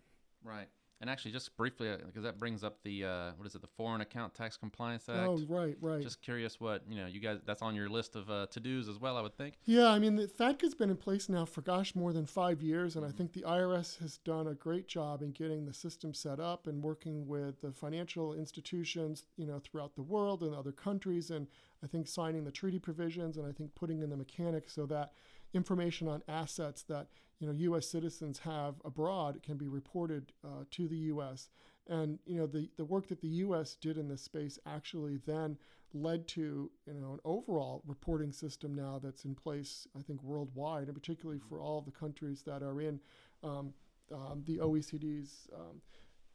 Right. 0.44 0.68
And 1.02 1.10
actually, 1.10 1.32
just 1.32 1.56
briefly, 1.56 1.90
because 2.06 2.22
that 2.22 2.38
brings 2.38 2.62
up 2.62 2.80
the 2.84 3.04
uh, 3.04 3.30
what 3.36 3.44
is 3.44 3.56
it, 3.56 3.60
the 3.60 3.66
Foreign 3.66 4.02
Account 4.02 4.34
Tax 4.34 4.56
Compliance 4.56 5.08
Act? 5.08 5.18
Oh, 5.18 5.42
right, 5.48 5.76
right. 5.80 6.00
Just 6.00 6.22
curious 6.22 6.60
what 6.60 6.84
you 6.88 6.94
know. 6.94 7.06
You 7.06 7.18
guys, 7.18 7.40
that's 7.44 7.60
on 7.60 7.74
your 7.74 7.88
list 7.88 8.14
of 8.14 8.30
uh, 8.30 8.46
to 8.52 8.60
dos 8.60 8.88
as 8.88 9.00
well, 9.00 9.16
I 9.16 9.20
would 9.20 9.36
think. 9.36 9.54
Yeah, 9.64 9.88
I 9.88 9.98
mean, 9.98 10.14
the 10.14 10.28
FATCA's 10.28 10.76
been 10.76 10.90
in 10.90 10.96
place 10.96 11.28
now 11.28 11.44
for 11.44 11.60
gosh 11.60 11.96
more 11.96 12.12
than 12.12 12.24
five 12.24 12.62
years, 12.62 12.94
and 12.94 13.04
I 13.04 13.10
think 13.10 13.32
the 13.32 13.42
IRS 13.42 13.98
has 13.98 14.18
done 14.18 14.46
a 14.46 14.54
great 14.54 14.86
job 14.86 15.22
in 15.22 15.32
getting 15.32 15.66
the 15.66 15.74
system 15.74 16.14
set 16.14 16.38
up 16.38 16.68
and 16.68 16.80
working 16.80 17.26
with 17.26 17.60
the 17.62 17.72
financial 17.72 18.34
institutions, 18.34 19.24
you 19.36 19.48
know, 19.48 19.58
throughout 19.58 19.96
the 19.96 20.02
world 20.02 20.44
and 20.44 20.54
other 20.54 20.70
countries, 20.70 21.32
and 21.32 21.48
I 21.82 21.88
think 21.88 22.06
signing 22.06 22.44
the 22.44 22.52
treaty 22.52 22.78
provisions, 22.78 23.36
and 23.38 23.44
I 23.44 23.50
think 23.50 23.74
putting 23.74 24.02
in 24.02 24.10
the 24.10 24.16
mechanics 24.16 24.72
so 24.72 24.86
that 24.86 25.10
information 25.54 26.08
on 26.08 26.22
assets 26.28 26.82
that 26.84 27.08
you 27.38 27.46
know 27.46 27.52
U.S. 27.52 27.88
citizens 27.88 28.38
have 28.40 28.74
abroad 28.84 29.40
can 29.42 29.56
be 29.56 29.68
reported 29.68 30.32
uh, 30.44 30.64
to 30.70 30.88
the 30.88 30.96
U.S. 30.96 31.48
And 31.88 32.18
you 32.26 32.38
know 32.38 32.46
the 32.46 32.70
the 32.76 32.84
work 32.84 33.08
that 33.08 33.20
the 33.20 33.28
U.S. 33.28 33.76
did 33.80 33.98
in 33.98 34.08
this 34.08 34.22
space 34.22 34.58
actually 34.66 35.18
then 35.26 35.58
led 35.94 36.26
to 36.26 36.70
you 36.86 37.00
know 37.00 37.12
an 37.12 37.20
overall 37.24 37.82
reporting 37.86 38.32
system 38.32 38.74
now 38.74 39.00
that's 39.02 39.24
in 39.24 39.34
place 39.34 39.86
I 39.96 40.02
think 40.02 40.22
worldwide 40.22 40.86
and 40.86 40.94
particularly 40.94 41.40
for 41.48 41.60
all 41.60 41.80
the 41.80 41.90
countries 41.90 42.42
that 42.46 42.62
are 42.62 42.80
in 42.80 43.00
um, 43.42 43.74
um, 44.12 44.42
the 44.46 44.58
OECD's 44.58 45.48
um, 45.54 45.80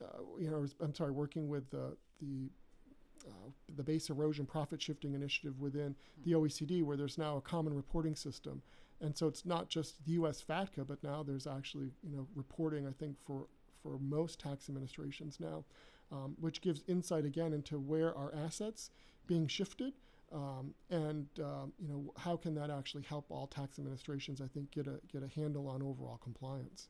uh, 0.04 0.22
you 0.40 0.50
know 0.50 0.66
I'm 0.80 0.94
sorry 0.94 1.12
working 1.12 1.48
with 1.48 1.70
the 1.72 1.96
the 2.20 2.50
uh, 3.28 3.50
the 3.76 3.84
base 3.84 4.10
erosion 4.10 4.46
profit 4.46 4.82
shifting 4.82 5.14
initiative 5.14 5.60
within 5.60 5.96
the 6.24 6.34
OECD 6.34 6.84
where 6.84 6.96
there's 6.96 7.18
now 7.18 7.38
a 7.38 7.42
common 7.42 7.74
reporting 7.74 8.16
system 8.16 8.62
and 9.02 9.18
so 9.18 9.28
it's 9.28 9.46
not 9.46 9.70
just 9.70 10.04
the 10.06 10.14
U.S. 10.14 10.44
FATCA, 10.48 10.88
but 10.88 11.04
now 11.04 11.24
there's 11.24 11.48
actually 11.48 11.92
you 12.04 12.16
know 12.16 12.28
reporting. 12.36 12.88
I 12.88 12.92
think 12.92 13.16
for 13.26 13.48
for 13.84 13.98
most 14.00 14.40
tax 14.40 14.70
administrations 14.70 15.38
now, 15.40 15.64
um, 16.12 16.36
which 16.40 16.62
gives 16.62 16.84
insight 16.88 17.26
again 17.26 17.54
into 17.54 17.80
where 17.80 18.16
our 18.16 18.34
assets 18.34 18.90
being 19.28 19.48
shifted, 19.48 19.94
um, 20.34 20.74
and 20.90 21.28
um, 21.40 21.74
you 21.80 21.88
know 21.88 22.14
how 22.18 22.36
can 22.36 22.56
that 22.56 22.70
actually 22.70 23.04
help 23.04 23.26
all 23.30 23.48
tax 23.48 23.80
administrations? 23.80 24.42
I 24.42 24.48
think 24.48 24.72
get 24.72 24.88
a 24.88 25.00
get 25.12 25.24
a 25.24 25.40
handle 25.40 25.68
on 25.68 25.82
overall 25.82 26.20
compliance. 26.24 26.90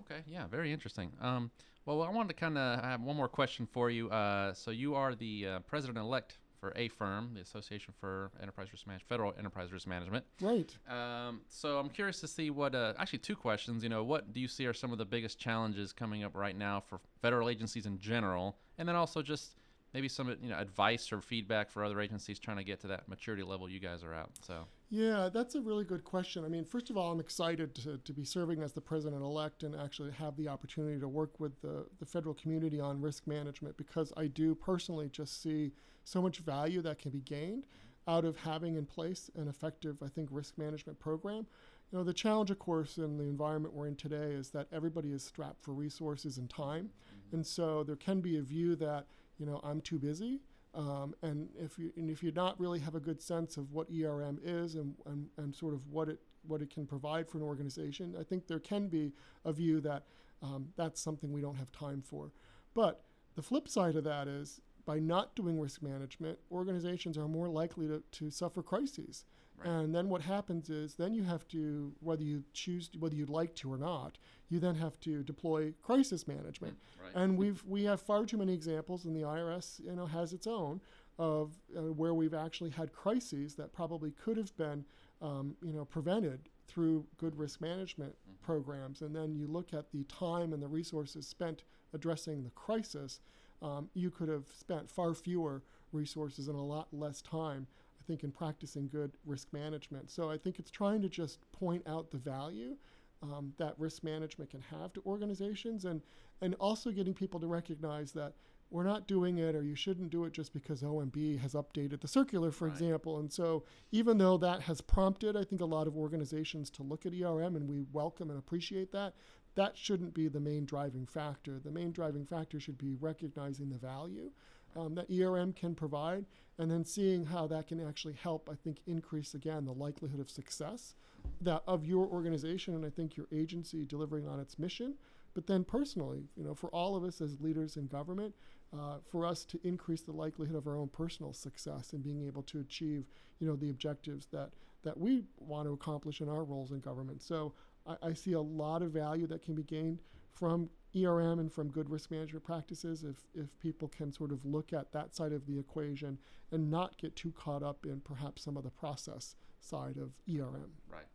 Okay, 0.00 0.22
yeah, 0.26 0.46
very 0.46 0.72
interesting. 0.72 1.12
Um, 1.20 1.50
well, 1.84 2.02
I 2.02 2.10
wanted 2.10 2.28
to 2.28 2.34
kind 2.34 2.56
of 2.56 2.82
have 2.82 3.00
one 3.00 3.16
more 3.16 3.28
question 3.28 3.68
for 3.70 3.90
you. 3.90 4.08
Uh, 4.08 4.54
so 4.54 4.70
you 4.70 4.94
are 4.94 5.14
the 5.14 5.46
uh, 5.46 5.58
president 5.60 5.98
elect 5.98 6.38
for 6.62 6.70
AFERM, 6.76 7.34
the 7.34 7.40
Association 7.40 7.92
for 7.98 8.30
Enterprise 8.40 8.68
Risk 8.70 8.86
Management, 8.86 9.08
Federal 9.08 9.34
Enterprise 9.36 9.72
Risk 9.72 9.88
Management. 9.88 10.24
Right. 10.40 10.72
Um, 10.88 11.40
so 11.48 11.80
I'm 11.80 11.88
curious 11.88 12.20
to 12.20 12.28
see 12.28 12.50
what, 12.50 12.76
uh, 12.76 12.92
actually, 13.00 13.18
two 13.18 13.34
questions. 13.34 13.82
You 13.82 13.88
know, 13.88 14.04
what 14.04 14.32
do 14.32 14.38
you 14.38 14.46
see 14.46 14.64
are 14.66 14.72
some 14.72 14.92
of 14.92 14.98
the 14.98 15.04
biggest 15.04 15.40
challenges 15.40 15.92
coming 15.92 16.22
up 16.22 16.36
right 16.36 16.56
now 16.56 16.78
for 16.78 17.00
federal 17.20 17.48
agencies 17.48 17.84
in 17.84 17.98
general, 17.98 18.58
and 18.78 18.88
then 18.88 18.94
also 18.94 19.22
just 19.22 19.56
maybe 19.92 20.08
some 20.08 20.28
you 20.40 20.50
know 20.50 20.56
advice 20.56 21.12
or 21.12 21.20
feedback 21.20 21.68
for 21.68 21.84
other 21.84 22.00
agencies 22.00 22.38
trying 22.38 22.58
to 22.58 22.64
get 22.64 22.80
to 22.82 22.86
that 22.86 23.08
maturity 23.08 23.42
level 23.42 23.68
you 23.68 23.80
guys 23.80 24.04
are 24.04 24.14
at. 24.14 24.28
So. 24.46 24.64
Yeah, 24.88 25.30
that's 25.32 25.54
a 25.54 25.60
really 25.60 25.84
good 25.84 26.04
question. 26.04 26.44
I 26.44 26.48
mean, 26.48 26.64
first 26.64 26.90
of 26.90 26.98
all, 26.98 27.10
I'm 27.10 27.18
excited 27.18 27.74
to, 27.76 27.96
to 27.96 28.12
be 28.12 28.24
serving 28.24 28.62
as 28.62 28.74
the 28.74 28.80
president 28.82 29.22
elect 29.22 29.62
and 29.62 29.74
actually 29.74 30.12
have 30.12 30.36
the 30.36 30.48
opportunity 30.48 31.00
to 31.00 31.08
work 31.08 31.40
with 31.40 31.60
the, 31.62 31.86
the 31.98 32.04
federal 32.04 32.34
community 32.34 32.78
on 32.78 33.00
risk 33.00 33.26
management 33.26 33.78
because 33.78 34.12
I 34.18 34.26
do 34.26 34.54
personally 34.54 35.08
just 35.08 35.42
see 35.42 35.72
so 36.04 36.22
much 36.22 36.38
value 36.38 36.82
that 36.82 36.98
can 36.98 37.10
be 37.10 37.20
gained 37.20 37.66
out 38.08 38.24
of 38.24 38.36
having 38.36 38.76
in 38.76 38.86
place 38.86 39.30
an 39.36 39.48
effective, 39.48 39.96
I 40.02 40.08
think, 40.08 40.28
risk 40.32 40.58
management 40.58 40.98
program. 40.98 41.46
You 41.90 41.98
know, 41.98 42.04
the 42.04 42.12
challenge, 42.12 42.50
of 42.50 42.58
course, 42.58 42.96
in 42.96 43.18
the 43.18 43.24
environment 43.24 43.74
we're 43.74 43.86
in 43.86 43.96
today 43.96 44.32
is 44.32 44.50
that 44.50 44.66
everybody 44.72 45.12
is 45.12 45.22
strapped 45.22 45.62
for 45.62 45.72
resources 45.72 46.38
and 46.38 46.48
time. 46.48 46.90
Mm-hmm. 46.90 47.36
And 47.36 47.46
so 47.46 47.84
there 47.84 47.96
can 47.96 48.20
be 48.20 48.38
a 48.38 48.42
view 48.42 48.74
that, 48.76 49.06
you 49.38 49.46
know, 49.46 49.60
I'm 49.62 49.80
too 49.80 49.98
busy. 49.98 50.40
Um, 50.74 51.14
and 51.22 51.50
if 51.58 51.78
you 51.78 51.92
and 51.96 52.08
if 52.08 52.22
you 52.22 52.32
not 52.32 52.58
really 52.58 52.80
have 52.80 52.94
a 52.94 53.00
good 53.00 53.20
sense 53.20 53.58
of 53.58 53.72
what 53.72 53.88
ERM 53.90 54.40
is 54.42 54.74
and, 54.74 54.94
and, 55.04 55.28
and 55.36 55.54
sort 55.54 55.74
of 55.74 55.86
what 55.88 56.08
it 56.08 56.18
what 56.46 56.62
it 56.62 56.70
can 56.70 56.86
provide 56.86 57.28
for 57.28 57.36
an 57.36 57.44
organization, 57.44 58.14
I 58.18 58.24
think 58.24 58.46
there 58.46 58.58
can 58.58 58.88
be 58.88 59.12
a 59.44 59.52
view 59.52 59.80
that 59.82 60.04
um, 60.42 60.68
that's 60.76 61.00
something 61.00 61.30
we 61.30 61.42
don't 61.42 61.56
have 61.56 61.70
time 61.72 62.02
for. 62.02 62.32
But 62.74 63.04
the 63.34 63.42
flip 63.42 63.68
side 63.68 63.96
of 63.96 64.04
that 64.04 64.28
is 64.28 64.60
by 64.84 64.98
not 64.98 65.34
doing 65.36 65.60
risk 65.60 65.82
management, 65.82 66.38
organizations 66.50 67.16
are 67.16 67.28
more 67.28 67.48
likely 67.48 67.86
to, 67.88 68.02
to 68.12 68.30
suffer 68.30 68.62
crises. 68.62 69.24
Right. 69.58 69.68
And 69.68 69.94
then 69.94 70.08
what 70.08 70.22
happens 70.22 70.70
is 70.70 70.94
then 70.94 71.14
you 71.14 71.22
have 71.24 71.46
to, 71.48 71.92
whether 72.00 72.22
you 72.22 72.42
choose, 72.52 72.90
whether 72.98 73.14
you'd 73.14 73.30
like 73.30 73.54
to 73.56 73.72
or 73.72 73.78
not, 73.78 74.18
you 74.48 74.58
then 74.58 74.74
have 74.76 74.98
to 75.00 75.22
deploy 75.22 75.72
crisis 75.82 76.26
management. 76.26 76.74
Mm, 76.74 77.04
right. 77.04 77.22
And 77.22 77.36
we've 77.36 77.62
we 77.64 77.84
have 77.84 78.00
far 78.00 78.24
too 78.24 78.38
many 78.38 78.52
examples, 78.54 79.04
and 79.04 79.14
the 79.14 79.20
IRS 79.20 79.80
you 79.84 79.94
know 79.94 80.06
has 80.06 80.32
its 80.32 80.46
own 80.46 80.80
of 81.18 81.52
uh, 81.76 81.92
where 81.92 82.14
we've 82.14 82.34
actually 82.34 82.70
had 82.70 82.92
crises 82.92 83.54
that 83.54 83.72
probably 83.72 84.10
could 84.12 84.36
have 84.36 84.56
been 84.56 84.84
um, 85.20 85.54
you 85.62 85.72
know 85.72 85.84
prevented 85.84 86.40
through 86.66 87.04
good 87.18 87.36
risk 87.36 87.60
management 87.60 88.12
mm-hmm. 88.12 88.44
programs. 88.44 89.02
And 89.02 89.14
then 89.14 89.34
you 89.34 89.46
look 89.46 89.74
at 89.74 89.90
the 89.92 90.04
time 90.04 90.52
and 90.52 90.62
the 90.62 90.68
resources 90.68 91.26
spent 91.26 91.64
addressing 91.92 92.42
the 92.42 92.50
crisis 92.50 93.20
um, 93.62 93.88
you 93.94 94.10
could 94.10 94.28
have 94.28 94.46
spent 94.58 94.90
far 94.90 95.14
fewer 95.14 95.62
resources 95.92 96.48
and 96.48 96.56
a 96.56 96.62
lot 96.62 96.88
less 96.92 97.22
time, 97.22 97.66
I 98.00 98.02
think, 98.06 98.24
in 98.24 98.32
practicing 98.32 98.88
good 98.88 99.12
risk 99.24 99.52
management. 99.52 100.10
So 100.10 100.30
I 100.30 100.38
think 100.38 100.58
it's 100.58 100.70
trying 100.70 101.02
to 101.02 101.08
just 101.08 101.38
point 101.52 101.82
out 101.86 102.10
the 102.10 102.18
value 102.18 102.76
um, 103.22 103.52
that 103.58 103.74
risk 103.78 104.02
management 104.02 104.50
can 104.50 104.62
have 104.62 104.92
to 104.94 105.02
organizations 105.06 105.84
and, 105.84 106.02
and 106.40 106.54
also 106.56 106.90
getting 106.90 107.14
people 107.14 107.38
to 107.40 107.46
recognize 107.46 108.12
that 108.12 108.34
we're 108.72 108.82
not 108.82 109.06
doing 109.06 109.38
it 109.38 109.54
or 109.54 109.62
you 109.62 109.74
shouldn't 109.74 110.10
do 110.10 110.24
it 110.24 110.32
just 110.32 110.52
because 110.52 110.82
OMB 110.82 111.38
has 111.40 111.52
updated 111.52 112.00
the 112.00 112.08
circular, 112.08 112.50
for 112.50 112.66
right. 112.66 112.72
example. 112.72 113.18
And 113.18 113.30
so, 113.30 113.64
even 113.92 114.16
though 114.16 114.38
that 114.38 114.62
has 114.62 114.80
prompted, 114.80 115.36
I 115.36 115.44
think, 115.44 115.60
a 115.60 115.66
lot 115.66 115.86
of 115.86 115.96
organizations 115.96 116.70
to 116.70 116.82
look 116.82 117.04
at 117.04 117.12
ERM, 117.12 117.54
and 117.54 117.68
we 117.68 117.84
welcome 117.92 118.30
and 118.30 118.38
appreciate 118.38 118.90
that, 118.92 119.12
that 119.54 119.76
shouldn't 119.76 120.14
be 120.14 120.28
the 120.28 120.40
main 120.40 120.64
driving 120.64 121.06
factor. 121.06 121.60
The 121.62 121.70
main 121.70 121.92
driving 121.92 122.24
factor 122.24 122.58
should 122.58 122.78
be 122.78 122.94
recognizing 123.00 123.68
the 123.68 123.78
value 123.78 124.30
um, 124.74 124.94
that 124.94 125.10
ERM 125.10 125.52
can 125.52 125.74
provide 125.74 126.24
and 126.58 126.70
then 126.70 126.84
seeing 126.84 127.24
how 127.24 127.46
that 127.48 127.68
can 127.68 127.86
actually 127.86 128.14
help, 128.14 128.48
I 128.50 128.54
think, 128.54 128.78
increase 128.86 129.34
again 129.34 129.64
the 129.64 129.72
likelihood 129.72 130.20
of 130.20 130.30
success 130.30 130.94
that 131.40 131.62
of 131.66 131.84
your 131.84 132.06
organization 132.06 132.74
and 132.74 132.84
I 132.84 132.90
think 132.90 133.16
your 133.16 133.26
agency 133.32 133.84
delivering 133.84 134.26
on 134.26 134.40
its 134.40 134.58
mission. 134.58 134.94
But 135.34 135.46
then 135.46 135.64
personally, 135.64 136.28
you 136.36 136.44
know, 136.44 136.54
for 136.54 136.68
all 136.70 136.94
of 136.94 137.04
us 137.04 137.20
as 137.20 137.40
leaders 137.40 137.76
in 137.76 137.86
government, 137.86 138.34
uh, 138.72 138.96
for 139.10 139.26
us 139.26 139.44
to 139.46 139.60
increase 139.64 140.02
the 140.02 140.12
likelihood 140.12 140.56
of 140.56 140.66
our 140.66 140.76
own 140.76 140.88
personal 140.88 141.32
success 141.32 141.92
and 141.92 142.02
being 142.02 142.26
able 142.26 142.42
to 142.44 142.60
achieve, 142.60 143.06
you 143.38 143.46
know, 143.46 143.56
the 143.56 143.70
objectives 143.70 144.26
that 144.32 144.50
that 144.82 144.98
we 144.98 145.22
want 145.38 145.66
to 145.66 145.72
accomplish 145.72 146.20
in 146.20 146.28
our 146.28 146.42
roles 146.42 146.72
in 146.72 146.80
government. 146.80 147.22
So 147.22 147.54
I, 147.86 147.96
I 148.02 148.12
see 148.12 148.32
a 148.32 148.40
lot 148.40 148.82
of 148.82 148.90
value 148.90 149.26
that 149.28 149.42
can 149.42 149.54
be 149.54 149.62
gained 149.62 150.00
from 150.32 150.70
ERM 150.94 151.38
and 151.38 151.52
from 151.52 151.68
good 151.68 151.88
risk 151.88 152.10
management 152.10 152.44
practices 152.44 153.04
if, 153.04 153.16
if 153.34 153.58
people 153.60 153.88
can 153.88 154.12
sort 154.12 154.32
of 154.32 154.44
look 154.44 154.72
at 154.72 154.92
that 154.92 155.14
side 155.14 155.32
of 155.32 155.46
the 155.46 155.58
equation 155.58 156.18
and 156.50 156.70
not 156.70 156.98
get 156.98 157.16
too 157.16 157.32
caught 157.32 157.62
up 157.62 157.86
in 157.86 158.00
perhaps 158.00 158.42
some 158.42 158.56
of 158.56 158.64
the 158.64 158.70
process 158.70 159.36
side 159.60 159.96
of 159.96 160.12
ERM. 160.28 160.72
Right. 160.90 161.06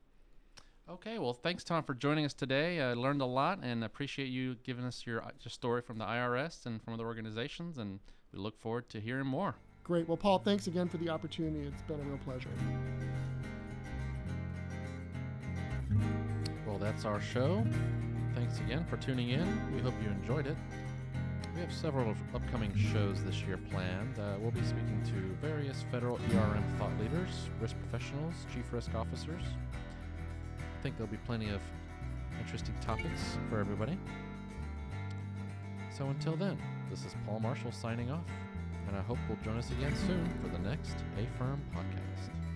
Okay, 0.90 1.20
well, 1.20 1.34
thanks, 1.34 1.64
Tom, 1.64 1.84
for 1.84 1.94
joining 1.94 2.24
us 2.24 2.34
today. 2.34 2.80
I 2.82 2.94
learned 2.94 3.22
a 3.22 3.26
lot 3.26 3.60
and 3.62 3.84
appreciate 3.84 4.30
you 4.30 4.56
giving 4.64 4.86
us 4.86 5.06
your, 5.06 5.22
uh, 5.22 5.32
your 5.42 5.50
story 5.50 5.82
from 5.82 5.98
the 5.98 6.06
IRS 6.06 6.66
and 6.66 6.82
from 6.82 6.94
other 6.94 7.06
organizations, 7.06 7.78
and 7.78 8.00
we 8.32 8.40
look 8.40 8.58
forward 8.58 8.88
to 8.90 9.02
hearing 9.02 9.28
more. 9.28 9.56
Great. 9.84 10.08
Well, 10.08 10.18
Paul, 10.18 10.40
thanks 10.40 10.68
again 10.68 10.88
for 10.88 10.98
the 10.98 11.10
opportunity. 11.10 11.68
It's 11.68 11.82
been 11.84 12.00
a 12.00 12.04
real 12.04 12.20
pleasure. 12.20 12.50
That's 16.88 17.04
our 17.04 17.20
show. 17.20 17.66
Thanks 18.34 18.60
again 18.60 18.86
for 18.86 18.96
tuning 18.96 19.32
in. 19.32 19.76
We 19.76 19.82
hope 19.82 19.94
you 20.02 20.10
enjoyed 20.10 20.48
it. 20.48 20.56
We 21.54 21.60
have 21.60 21.74
several 21.74 22.16
upcoming 22.34 22.74
shows 22.78 23.22
this 23.26 23.42
year 23.42 23.58
planned. 23.58 24.18
Uh, 24.18 24.36
we'll 24.40 24.52
be 24.52 24.62
speaking 24.62 25.04
to 25.08 25.46
various 25.46 25.84
federal 25.92 26.16
ERM 26.16 26.64
thought 26.80 26.98
leaders, 26.98 27.50
risk 27.60 27.76
professionals, 27.90 28.34
chief 28.54 28.72
risk 28.72 28.96
officers. 28.96 29.44
I 30.60 30.82
think 30.82 30.96
there'll 30.96 31.12
be 31.12 31.18
plenty 31.18 31.50
of 31.50 31.60
interesting 32.40 32.74
topics 32.80 33.38
for 33.50 33.60
everybody. 33.60 33.98
So 35.96 36.06
until 36.06 36.38
then, 36.38 36.58
this 36.90 37.04
is 37.04 37.14
Paul 37.26 37.42
Marshall 37.42 37.74
signing 37.74 38.12
off, 38.12 38.32
and 38.88 38.96
I 38.96 39.02
hope 39.02 39.18
you'll 39.28 39.44
join 39.44 39.58
us 39.58 39.72
again 39.72 39.94
soon 40.08 40.26
for 40.42 40.48
the 40.48 40.60
next 40.60 40.96
AFERM 41.18 41.60
podcast. 41.76 42.47